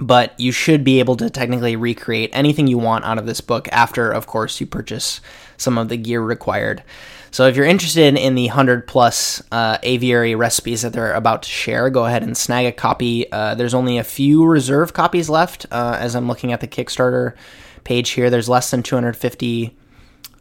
but 0.00 0.38
you 0.38 0.52
should 0.52 0.84
be 0.84 0.98
able 0.98 1.16
to 1.16 1.30
technically 1.30 1.76
recreate 1.76 2.30
anything 2.32 2.66
you 2.66 2.78
want 2.78 3.04
out 3.04 3.18
of 3.18 3.26
this 3.26 3.40
book 3.40 3.68
after, 3.70 4.10
of 4.10 4.26
course, 4.26 4.60
you 4.60 4.66
purchase 4.66 5.20
some 5.56 5.78
of 5.78 5.88
the 5.88 5.96
gear 5.96 6.20
required. 6.20 6.82
So 7.30 7.46
if 7.46 7.56
you're 7.56 7.66
interested 7.66 8.16
in 8.16 8.34
the 8.34 8.46
100 8.46 8.86
plus 8.86 9.42
uh, 9.52 9.78
aviary 9.82 10.34
recipes 10.34 10.82
that 10.82 10.92
they're 10.92 11.12
about 11.12 11.42
to 11.42 11.48
share, 11.48 11.90
go 11.90 12.06
ahead 12.06 12.22
and 12.22 12.36
snag 12.36 12.66
a 12.66 12.72
copy. 12.72 13.30
Uh, 13.30 13.54
there's 13.54 13.74
only 13.74 13.98
a 13.98 14.04
few 14.04 14.44
reserve 14.44 14.92
copies 14.92 15.28
left 15.28 15.66
uh, 15.70 15.96
as 16.00 16.14
I'm 16.16 16.26
looking 16.26 16.52
at 16.52 16.60
the 16.60 16.68
Kickstarter 16.68 17.34
page 17.88 18.10
here. 18.10 18.28
There's 18.28 18.50
less 18.50 18.70
than 18.70 18.82
250. 18.82 19.74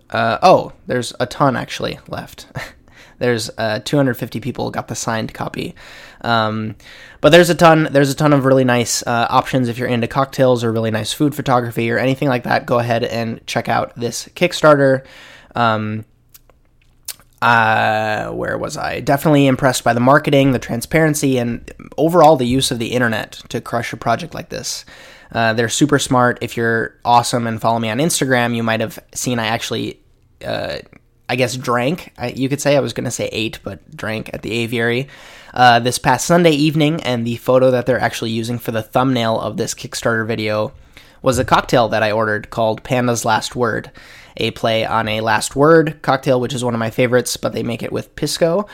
Uh, 0.09 0.37
oh, 0.43 0.73
there's 0.85 1.13
a 1.17 1.25
ton 1.25 1.55
actually 1.55 1.97
left. 2.09 2.45
there's 3.19 3.49
uh, 3.57 3.79
250 3.85 4.41
people 4.41 4.69
got 4.69 4.89
the 4.89 4.95
signed 4.95 5.33
copy. 5.33 5.73
Um, 6.19 6.75
but 7.21 7.29
there's 7.29 7.49
a 7.49 7.55
ton. 7.55 7.87
There's 7.89 8.11
a 8.11 8.15
ton 8.15 8.33
of 8.33 8.43
really 8.43 8.65
nice 8.65 9.01
uh, 9.07 9.27
options 9.29 9.69
if 9.69 9.77
you're 9.77 9.87
into 9.87 10.09
cocktails 10.09 10.61
or 10.61 10.73
really 10.73 10.91
nice 10.91 11.13
food 11.13 11.33
photography 11.33 11.89
or 11.89 11.97
anything 11.97 12.27
like 12.27 12.43
that. 12.43 12.65
Go 12.65 12.79
ahead 12.79 13.05
and 13.05 13.39
check 13.47 13.69
out 13.69 13.95
this 13.95 14.27
Kickstarter. 14.35 15.05
Um, 15.55 16.03
uh, 17.41 18.31
where 18.31 18.57
was 18.57 18.75
I? 18.75 18.99
Definitely 18.99 19.47
impressed 19.47 19.85
by 19.85 19.93
the 19.93 20.01
marketing, 20.01 20.51
the 20.51 20.59
transparency, 20.59 21.37
and 21.37 21.71
overall 21.97 22.35
the 22.35 22.45
use 22.45 22.71
of 22.71 22.79
the 22.79 22.91
internet 22.91 23.31
to 23.47 23.61
crush 23.61 23.93
a 23.93 23.97
project 23.97 24.33
like 24.33 24.49
this. 24.49 24.83
Uh, 25.31 25.53
they're 25.53 25.69
super 25.69 25.99
smart. 25.99 26.39
If 26.41 26.57
you're 26.57 26.95
awesome 27.03 27.47
and 27.47 27.61
follow 27.61 27.79
me 27.79 27.89
on 27.89 27.97
Instagram, 27.97 28.55
you 28.55 28.63
might 28.63 28.79
have 28.79 28.99
seen 29.13 29.39
I 29.39 29.47
actually, 29.47 29.99
uh, 30.45 30.79
I 31.27 31.35
guess, 31.35 31.55
drank. 31.57 32.13
I, 32.17 32.29
you 32.29 32.49
could 32.49 32.61
say 32.61 32.77
I 32.77 32.79
was 32.79 32.93
going 32.93 33.05
to 33.05 33.11
say 33.11 33.27
ate, 33.31 33.59
but 33.63 33.95
drank 33.95 34.33
at 34.33 34.41
the 34.41 34.51
aviary 34.51 35.07
uh, 35.53 35.79
this 35.79 35.99
past 35.99 36.25
Sunday 36.25 36.51
evening. 36.51 37.03
And 37.03 37.25
the 37.25 37.37
photo 37.37 37.71
that 37.71 37.85
they're 37.85 37.99
actually 37.99 38.31
using 38.31 38.59
for 38.59 38.71
the 38.71 38.83
thumbnail 38.83 39.39
of 39.39 39.57
this 39.57 39.73
Kickstarter 39.73 40.25
video 40.25 40.73
was 41.21 41.39
a 41.39 41.45
cocktail 41.45 41.89
that 41.89 42.03
I 42.03 42.11
ordered 42.11 42.49
called 42.49 42.83
Panda's 42.83 43.25
Last 43.25 43.55
Word 43.55 43.91
a 44.37 44.51
play 44.51 44.85
on 44.85 45.07
a 45.07 45.21
last 45.21 45.55
word 45.55 45.99
cocktail, 46.01 46.39
which 46.39 46.53
is 46.53 46.63
one 46.63 46.73
of 46.73 46.79
my 46.79 46.89
favorites, 46.89 47.37
but 47.37 47.53
they 47.53 47.63
make 47.63 47.83
it 47.83 47.91
with 47.91 48.15
pisco. 48.15 48.67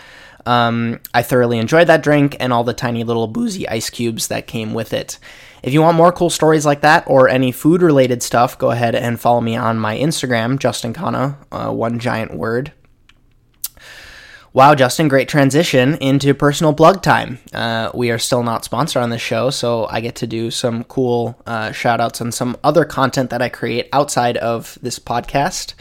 Um, 0.45 0.99
I 1.13 1.21
thoroughly 1.21 1.58
enjoyed 1.58 1.88
that 1.88 2.03
drink 2.03 2.36
and 2.39 2.51
all 2.51 2.63
the 2.63 2.73
tiny 2.73 3.03
little 3.03 3.27
boozy 3.27 3.67
ice 3.67 3.89
cubes 3.89 4.27
that 4.27 4.47
came 4.47 4.73
with 4.73 4.93
it. 4.93 5.19
If 5.62 5.73
you 5.73 5.82
want 5.82 5.95
more 5.95 6.12
cool 6.12 6.29
stories 6.29 6.65
like 6.65 6.82
that 6.82 7.06
or 7.08 7.29
any 7.29 7.51
food 7.51 7.82
related 7.82 8.21
stuff, 8.21 8.58
go 8.58 8.71
ahead 8.71 8.95
and 8.95 9.19
follow 9.19 9.39
me 9.39 9.56
on 9.56 9.79
my 9.79 9.97
Instagram, 9.97 10.60
Justin 10.60 10.93
Khanna, 10.93 11.38
uh, 11.51 11.71
one 11.71 11.99
giant 11.99 12.34
word. 12.34 12.73
Wow, 14.51 14.75
Justin, 14.75 15.08
great 15.08 15.27
transition 15.27 15.95
into 15.95 16.36
personal 16.36 16.75
plug 16.75 17.01
time. 17.01 17.39
Uh, 17.51 17.89
we 17.95 18.12
are 18.12 18.19
still 18.19 18.43
not 18.43 18.63
sponsored 18.63 19.01
on 19.01 19.10
this 19.10 19.21
show, 19.21 19.49
so 19.49 19.88
I 19.88 19.99
get 19.99 20.13
to 20.17 20.27
do 20.27 20.51
some 20.51 20.84
cool 20.84 21.41
uh, 21.47 21.71
shout 21.71 21.99
outs 21.99 22.21
on 22.21 22.32
some 22.32 22.56
other 22.63 22.86
content 22.86 23.32
that 23.32 23.41
I 23.41 23.49
create 23.49 23.89
outside 23.91 24.38
of 24.38 24.77
this 24.84 24.99
podcast. 24.99 25.73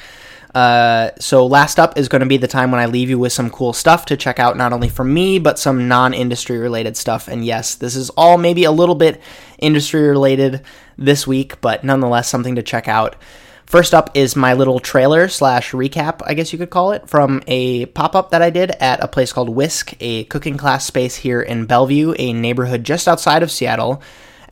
Uh, 0.54 1.10
so, 1.18 1.46
last 1.46 1.78
up 1.78 1.96
is 1.96 2.08
going 2.08 2.20
to 2.20 2.26
be 2.26 2.36
the 2.36 2.48
time 2.48 2.70
when 2.70 2.80
I 2.80 2.86
leave 2.86 3.08
you 3.08 3.18
with 3.18 3.32
some 3.32 3.48
cool 3.48 3.72
stuff 3.72 4.04
to 4.06 4.16
check 4.16 4.38
out, 4.38 4.56
not 4.56 4.72
only 4.72 4.90
from 4.90 5.12
me, 5.12 5.38
but 5.38 5.58
some 5.58 5.88
non 5.88 6.12
industry 6.12 6.58
related 6.58 6.96
stuff. 6.96 7.26
And 7.26 7.44
yes, 7.44 7.74
this 7.74 7.96
is 7.96 8.10
all 8.10 8.36
maybe 8.36 8.64
a 8.64 8.72
little 8.72 8.94
bit 8.94 9.20
industry 9.58 10.02
related 10.08 10.62
this 10.98 11.26
week, 11.26 11.60
but 11.60 11.84
nonetheless 11.84 12.28
something 12.28 12.56
to 12.56 12.62
check 12.62 12.86
out. 12.86 13.16
First 13.72 13.94
up 13.94 14.10
is 14.14 14.36
my 14.36 14.52
little 14.52 14.80
trailer 14.80 15.28
slash 15.28 15.70
recap, 15.70 16.20
I 16.26 16.34
guess 16.34 16.52
you 16.52 16.58
could 16.58 16.68
call 16.68 16.92
it, 16.92 17.08
from 17.08 17.42
a 17.46 17.86
pop 17.86 18.14
up 18.14 18.30
that 18.32 18.42
I 18.42 18.50
did 18.50 18.72
at 18.72 19.02
a 19.02 19.08
place 19.08 19.32
called 19.32 19.48
Whisk, 19.48 19.94
a 19.98 20.24
cooking 20.24 20.58
class 20.58 20.84
space 20.84 21.16
here 21.16 21.40
in 21.40 21.64
Bellevue, 21.64 22.14
a 22.18 22.34
neighborhood 22.34 22.84
just 22.84 23.08
outside 23.08 23.42
of 23.42 23.50
Seattle. 23.50 24.02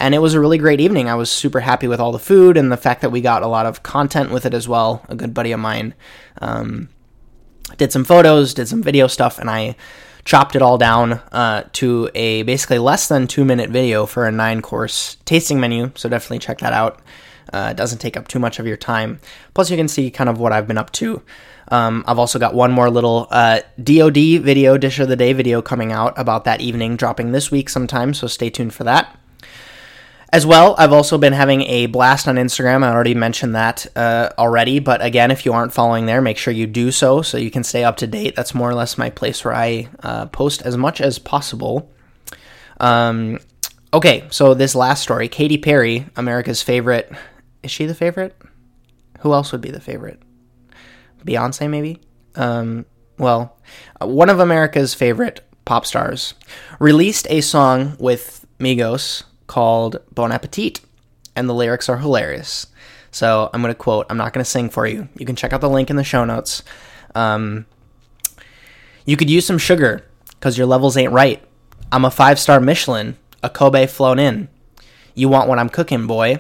And 0.01 0.15
it 0.15 0.19
was 0.19 0.33
a 0.33 0.41
really 0.41 0.57
great 0.57 0.81
evening. 0.81 1.11
I 1.11 1.15
was 1.15 1.31
super 1.31 1.61
happy 1.61 1.87
with 1.87 2.01
all 2.01 2.11
the 2.11 2.19
food 2.19 2.57
and 2.57 2.73
the 2.73 2.79
fact 2.79 3.03
that 3.03 3.11
we 3.11 3.21
got 3.21 3.43
a 3.43 3.47
lot 3.47 3.67
of 3.67 3.83
content 3.83 4.31
with 4.31 4.47
it 4.47 4.55
as 4.55 4.67
well. 4.67 5.05
A 5.11 5.15
good 5.15 5.35
buddy 5.35 5.53
of 5.53 5.61
mine 5.61 5.95
um, 6.41 6.89
did 7.77 7.93
some 7.93 8.05
photos, 8.05 8.55
did 8.55 8.67
some 8.67 8.83
video 8.83 9.07
stuff, 9.09 9.39
and 9.39 9.51
I 9.51 9.77
chopped 10.25 10.57
it 10.57 10.63
all 10.63 10.79
down 10.79 11.13
uh, 11.33 11.65
to 11.75 12.11
a 12.15 12.43
basically 12.45 12.79
less 12.79 13.09
than 13.09 13.27
two 13.27 13.45
minute 13.45 13.69
video 13.69 14.07
for 14.07 14.27
a 14.27 14.33
nine 14.33 14.63
course 14.63 15.19
tasting 15.27 15.61
menu. 15.61 15.93
So 15.95 16.09
definitely 16.09 16.39
check 16.39 16.59
that 16.61 16.73
out. 16.73 17.03
Uh, 17.53 17.69
it 17.73 17.77
doesn't 17.77 17.99
take 17.99 18.17
up 18.17 18.27
too 18.27 18.39
much 18.39 18.59
of 18.59 18.67
your 18.67 18.79
time. 18.79 19.21
Plus, 19.53 19.71
you 19.71 19.77
can 19.77 19.89
see 19.89 20.11
kind 20.11 20.31
of 20.31 20.39
what 20.39 20.53
I've 20.53 20.67
been 20.67 20.79
up 20.79 20.93
to. 20.93 21.23
Um, 21.69 22.05
I've 22.07 22.19
also 22.19 22.39
got 22.39 22.55
one 22.55 22.73
more 22.73 22.89
little 22.89 23.29
uh, 23.31 23.61
DoD 23.83 24.41
video, 24.41 24.79
Dish 24.79 24.99
of 24.99 25.09
the 25.09 25.17
Day 25.17 25.35
video 25.35 25.61
coming 25.61 25.93
out 25.93 26.19
about 26.19 26.45
that 26.45 26.63
evening, 26.63 26.97
dropping 26.97 27.33
this 27.33 27.51
week 27.51 27.69
sometime, 27.69 28.15
so 28.15 28.27
stay 28.27 28.49
tuned 28.49 28.73
for 28.73 28.85
that. 28.85 29.20
As 30.33 30.47
well, 30.47 30.77
I've 30.79 30.93
also 30.93 31.19
been 31.19 31.33
having 31.33 31.63
a 31.63 31.87
blast 31.87 32.29
on 32.29 32.37
Instagram. 32.37 32.85
I 32.85 32.93
already 32.93 33.15
mentioned 33.15 33.57
that 33.57 33.87
uh, 33.97 34.31
already, 34.39 34.79
but 34.79 35.05
again, 35.05 35.33
if 35.33 35.45
you 35.45 35.53
aren't 35.53 35.73
following 35.73 36.07
there, 36.07 36.21
make 36.21 36.39
sure 36.39 36.55
you 36.55 36.69
do 36.69 36.93
so 36.93 37.21
so 37.21 37.37
you 37.37 37.51
can 37.51 37.65
stay 37.65 37.83
up 37.83 37.97
to 37.97 38.07
date. 38.07 38.37
That's 38.37 38.55
more 38.55 38.71
or 38.71 38.75
less 38.75 38.97
my 38.97 39.11
place 39.11 39.45
where 39.45 39.55
I 39.55 39.89
uh, 40.05 40.27
post 40.27 40.63
as 40.63 40.77
much 40.77 41.01
as 41.01 41.19
possible. 41.19 41.91
Um, 42.79 43.41
okay, 43.93 44.29
so 44.31 44.55
this 44.55 44.77
last 44.77 45.03
story 45.03 45.29
Katy 45.29 45.59
Perry, 45.59 46.07
America's 46.17 46.63
favorite 46.63 47.13
is 47.63 47.71
she 47.71 47.87
the 47.87 47.95
favorite? 47.95 48.37
Who 49.21 49.33
else 49.33 49.53
would 49.53 49.61
be 49.61 49.71
the 49.71 49.81
favorite? 49.81 50.23
Beyonce, 51.25 51.69
maybe? 51.69 52.01
Um, 52.37 52.87
well, 53.19 53.59
one 54.01 54.31
of 54.31 54.41
America's 54.41 54.95
favorite 54.95 55.41
pop 55.65 55.85
stars 55.85 56.35
released 56.79 57.27
a 57.29 57.41
song 57.43 57.97
with 57.99 58.47
Migos 58.59 59.25
called 59.51 60.01
Bon 60.15 60.31
Appetit, 60.31 60.81
and 61.35 61.49
the 61.49 61.53
lyrics 61.53 61.89
are 61.89 61.99
hilarious. 61.99 62.69
So 63.11 63.51
I'm 63.53 63.61
going 63.61 63.75
to 63.75 63.79
quote, 63.79 64.07
I'm 64.09 64.17
not 64.17 64.33
going 64.33 64.45
to 64.45 64.49
sing 64.49 64.71
for 64.71 64.87
you. 64.87 65.09
You 65.17 65.27
can 65.27 65.35
check 65.35 65.53
out 65.53 65.61
the 65.61 65.69
link 65.69 65.91
in 65.91 65.97
the 65.97 66.05
show 66.05 66.25
notes. 66.25 66.63
Um, 67.17 67.67
you 69.05 69.17
could 69.17 69.29
use 69.29 69.45
some 69.45 69.59
sugar 69.59 70.07
because 70.29 70.57
your 70.57 70.69
levels 70.69 70.97
ain't 70.97 71.13
right. 71.13 71.43
I'm 71.91 72.05
a 72.05 72.13
five 72.13 72.39
star 72.39 72.61
Michelin, 72.61 73.17
a 73.43 73.51
Kobe 73.51 73.89
flown 73.89 74.21
in. 74.21 74.49
You 75.17 75.29
want 75.29 75.49
what 75.49 75.59
I'm 75.59 75.69
cooking, 75.69 76.07
boy. 76.07 76.39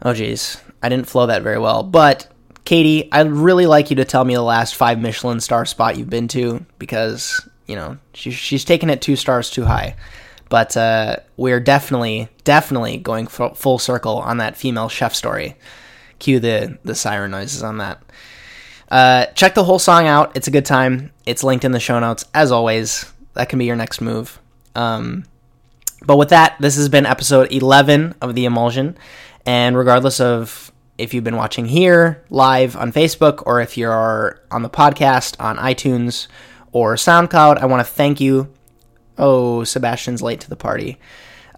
Oh, 0.00 0.14
geez. 0.14 0.58
I 0.80 0.88
didn't 0.88 1.08
flow 1.08 1.26
that 1.26 1.42
very 1.42 1.58
well. 1.58 1.82
But, 1.82 2.32
Katy, 2.66 3.10
I'd 3.10 3.32
really 3.32 3.66
like 3.66 3.90
you 3.90 3.96
to 3.96 4.04
tell 4.04 4.24
me 4.24 4.36
the 4.36 4.42
last 4.42 4.76
five 4.76 5.00
Michelin 5.00 5.40
star 5.40 5.66
spot 5.66 5.98
you've 5.98 6.08
been 6.08 6.28
to 6.28 6.64
because, 6.78 7.48
you 7.66 7.74
know, 7.74 7.98
she, 8.14 8.30
she's 8.30 8.64
taking 8.64 8.90
it 8.90 9.02
two 9.02 9.16
stars 9.16 9.50
too 9.50 9.64
high. 9.64 9.96
But 10.48 10.76
uh, 10.76 11.16
we're 11.36 11.60
definitely, 11.60 12.28
definitely 12.44 12.96
going 12.96 13.26
full 13.26 13.78
circle 13.78 14.16
on 14.18 14.38
that 14.38 14.56
female 14.56 14.88
chef 14.88 15.14
story. 15.14 15.56
Cue 16.18 16.40
the, 16.40 16.78
the 16.84 16.94
siren 16.94 17.30
noises 17.30 17.62
on 17.62 17.78
that. 17.78 18.02
Uh, 18.90 19.26
check 19.26 19.54
the 19.54 19.64
whole 19.64 19.78
song 19.78 20.06
out. 20.06 20.36
It's 20.36 20.48
a 20.48 20.50
good 20.50 20.64
time. 20.64 21.12
It's 21.26 21.44
linked 21.44 21.64
in 21.64 21.72
the 21.72 21.80
show 21.80 21.98
notes. 21.98 22.24
As 22.32 22.50
always, 22.50 23.10
that 23.34 23.48
can 23.48 23.58
be 23.58 23.66
your 23.66 23.76
next 23.76 24.00
move. 24.00 24.40
Um, 24.74 25.24
but 26.04 26.16
with 26.16 26.30
that, 26.30 26.56
this 26.60 26.76
has 26.76 26.88
been 26.88 27.06
episode 27.06 27.52
11 27.52 28.14
of 28.22 28.34
The 28.34 28.46
Emulsion. 28.46 28.96
And 29.44 29.76
regardless 29.76 30.20
of 30.20 30.72
if 30.96 31.14
you've 31.14 31.24
been 31.24 31.36
watching 31.36 31.66
here 31.66 32.24
live 32.30 32.76
on 32.76 32.92
Facebook 32.92 33.42
or 33.46 33.60
if 33.60 33.76
you're 33.76 34.40
on 34.50 34.62
the 34.62 34.70
podcast 34.70 35.40
on 35.40 35.56
iTunes 35.56 36.26
or 36.72 36.94
SoundCloud, 36.94 37.58
I 37.58 37.66
want 37.66 37.86
to 37.86 37.92
thank 37.92 38.20
you. 38.20 38.52
Oh, 39.18 39.64
Sebastian's 39.64 40.22
late 40.22 40.40
to 40.40 40.48
the 40.48 40.56
party. 40.56 40.98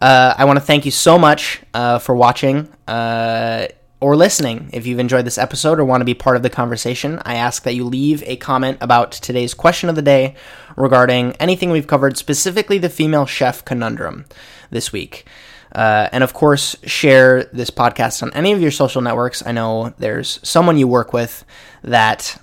Uh, 0.00 0.34
I 0.36 0.46
want 0.46 0.58
to 0.58 0.64
thank 0.64 0.84
you 0.86 0.90
so 0.90 1.18
much 1.18 1.60
uh, 1.74 1.98
for 1.98 2.14
watching 2.14 2.68
uh, 2.88 3.66
or 4.00 4.16
listening. 4.16 4.70
If 4.72 4.86
you've 4.86 4.98
enjoyed 4.98 5.26
this 5.26 5.36
episode 5.36 5.78
or 5.78 5.84
want 5.84 6.00
to 6.00 6.06
be 6.06 6.14
part 6.14 6.36
of 6.36 6.42
the 6.42 6.48
conversation, 6.48 7.20
I 7.24 7.34
ask 7.34 7.64
that 7.64 7.74
you 7.74 7.84
leave 7.84 8.22
a 8.26 8.36
comment 8.36 8.78
about 8.80 9.12
today's 9.12 9.52
question 9.52 9.90
of 9.90 9.96
the 9.96 10.02
day 10.02 10.36
regarding 10.74 11.32
anything 11.32 11.70
we've 11.70 11.86
covered, 11.86 12.16
specifically 12.16 12.78
the 12.78 12.88
female 12.88 13.26
chef 13.26 13.62
conundrum 13.64 14.24
this 14.70 14.90
week. 14.90 15.26
Uh, 15.74 16.08
and 16.12 16.24
of 16.24 16.32
course, 16.32 16.76
share 16.84 17.44
this 17.44 17.70
podcast 17.70 18.22
on 18.22 18.32
any 18.32 18.52
of 18.52 18.60
your 18.60 18.70
social 18.70 19.02
networks. 19.02 19.44
I 19.46 19.52
know 19.52 19.94
there's 19.98 20.40
someone 20.42 20.78
you 20.78 20.88
work 20.88 21.12
with 21.12 21.44
that 21.82 22.40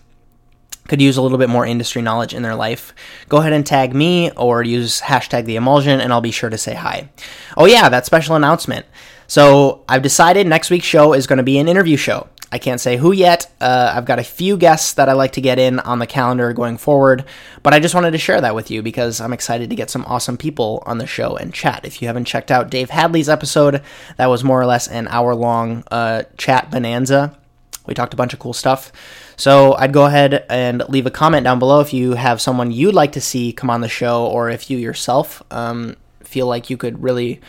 could 0.87 1.01
use 1.01 1.17
a 1.17 1.21
little 1.21 1.37
bit 1.37 1.49
more 1.49 1.65
industry 1.65 2.01
knowledge 2.01 2.33
in 2.33 2.43
their 2.43 2.55
life. 2.55 2.93
Go 3.29 3.37
ahead 3.37 3.53
and 3.53 3.65
tag 3.65 3.93
me 3.93 4.31
or 4.31 4.63
use 4.63 5.01
hashtag 5.01 5.45
the 5.45 5.55
emulsion, 5.55 5.99
and 5.99 6.11
I'll 6.11 6.21
be 6.21 6.31
sure 6.31 6.49
to 6.49 6.57
say 6.57 6.73
hi. 6.73 7.09
Oh, 7.55 7.65
yeah, 7.65 7.89
that 7.89 8.05
special 8.05 8.35
announcement. 8.35 8.85
So 9.27 9.83
I've 9.89 10.01
decided 10.01 10.47
next 10.47 10.69
week's 10.69 10.85
show 10.85 11.13
is 11.13 11.27
going 11.27 11.37
to 11.37 11.43
be 11.43 11.57
an 11.57 11.67
interview 11.67 11.97
show. 11.97 12.27
I 12.49 12.59
can't 12.59 12.79
say 12.79 12.95
who 12.95 13.11
yet. 13.11 13.51
Uh, 13.59 13.91
I've 13.93 14.05
got 14.05 14.19
a 14.19 14.23
few 14.23 14.55
guests 14.55 14.93
that 14.93 15.09
I 15.09 15.13
like 15.13 15.33
to 15.33 15.41
get 15.41 15.59
in 15.59 15.79
on 15.81 15.99
the 15.99 16.07
calendar 16.07 16.53
going 16.53 16.77
forward, 16.77 17.25
but 17.61 17.73
I 17.73 17.79
just 17.79 17.93
wanted 17.93 18.11
to 18.11 18.17
share 18.17 18.39
that 18.39 18.55
with 18.55 18.71
you 18.71 18.81
because 18.81 19.19
I'm 19.19 19.33
excited 19.33 19.69
to 19.69 19.75
get 19.75 19.89
some 19.89 20.05
awesome 20.05 20.37
people 20.37 20.81
on 20.85 20.97
the 20.97 21.05
show 21.05 21.35
and 21.35 21.53
chat. 21.53 21.83
If 21.83 22.01
you 22.01 22.07
haven't 22.07 22.23
checked 22.23 22.49
out 22.49 22.69
Dave 22.69 22.89
Hadley's 22.89 23.27
episode, 23.27 23.81
that 24.15 24.27
was 24.27 24.45
more 24.45 24.61
or 24.61 24.65
less 24.65 24.87
an 24.87 25.09
hour 25.09 25.35
long 25.35 25.83
uh, 25.91 26.23
chat 26.37 26.71
bonanza. 26.71 27.37
We 27.85 27.93
talked 27.93 28.13
a 28.13 28.17
bunch 28.17 28.33
of 28.33 28.39
cool 28.39 28.53
stuff. 28.53 28.93
So 29.37 29.75
I'd 29.75 29.93
go 29.93 30.05
ahead 30.05 30.45
and 30.49 30.83
leave 30.89 31.05
a 31.05 31.11
comment 31.11 31.45
down 31.45 31.59
below 31.59 31.79
if 31.79 31.93
you 31.93 32.13
have 32.13 32.41
someone 32.41 32.71
you'd 32.71 32.95
like 32.95 33.13
to 33.13 33.21
see 33.21 33.53
come 33.53 33.69
on 33.69 33.81
the 33.81 33.89
show, 33.89 34.25
or 34.25 34.49
if 34.49 34.69
you 34.69 34.77
yourself 34.77 35.41
um, 35.51 35.95
feel 36.23 36.47
like 36.47 36.69
you 36.69 36.77
could 36.77 37.01
really. 37.01 37.39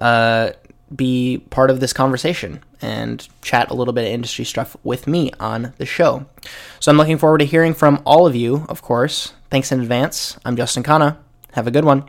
Uh, 0.00 0.50
be 0.94 1.38
part 1.50 1.70
of 1.70 1.80
this 1.80 1.92
conversation 1.92 2.62
and 2.80 3.28
chat 3.42 3.70
a 3.70 3.74
little 3.74 3.94
bit 3.94 4.04
of 4.04 4.12
industry 4.12 4.44
stuff 4.44 4.76
with 4.84 5.06
me 5.06 5.30
on 5.40 5.72
the 5.78 5.86
show. 5.86 6.26
So 6.80 6.90
I'm 6.90 6.98
looking 6.98 7.18
forward 7.18 7.38
to 7.38 7.46
hearing 7.46 7.74
from 7.74 8.02
all 8.04 8.26
of 8.26 8.36
you, 8.36 8.66
of 8.68 8.82
course. 8.82 9.32
Thanks 9.50 9.72
in 9.72 9.80
advance. 9.80 10.38
I'm 10.44 10.56
Justin 10.56 10.82
Khanna. 10.82 11.16
Have 11.52 11.66
a 11.66 11.70
good 11.70 11.84
one. 11.84 12.08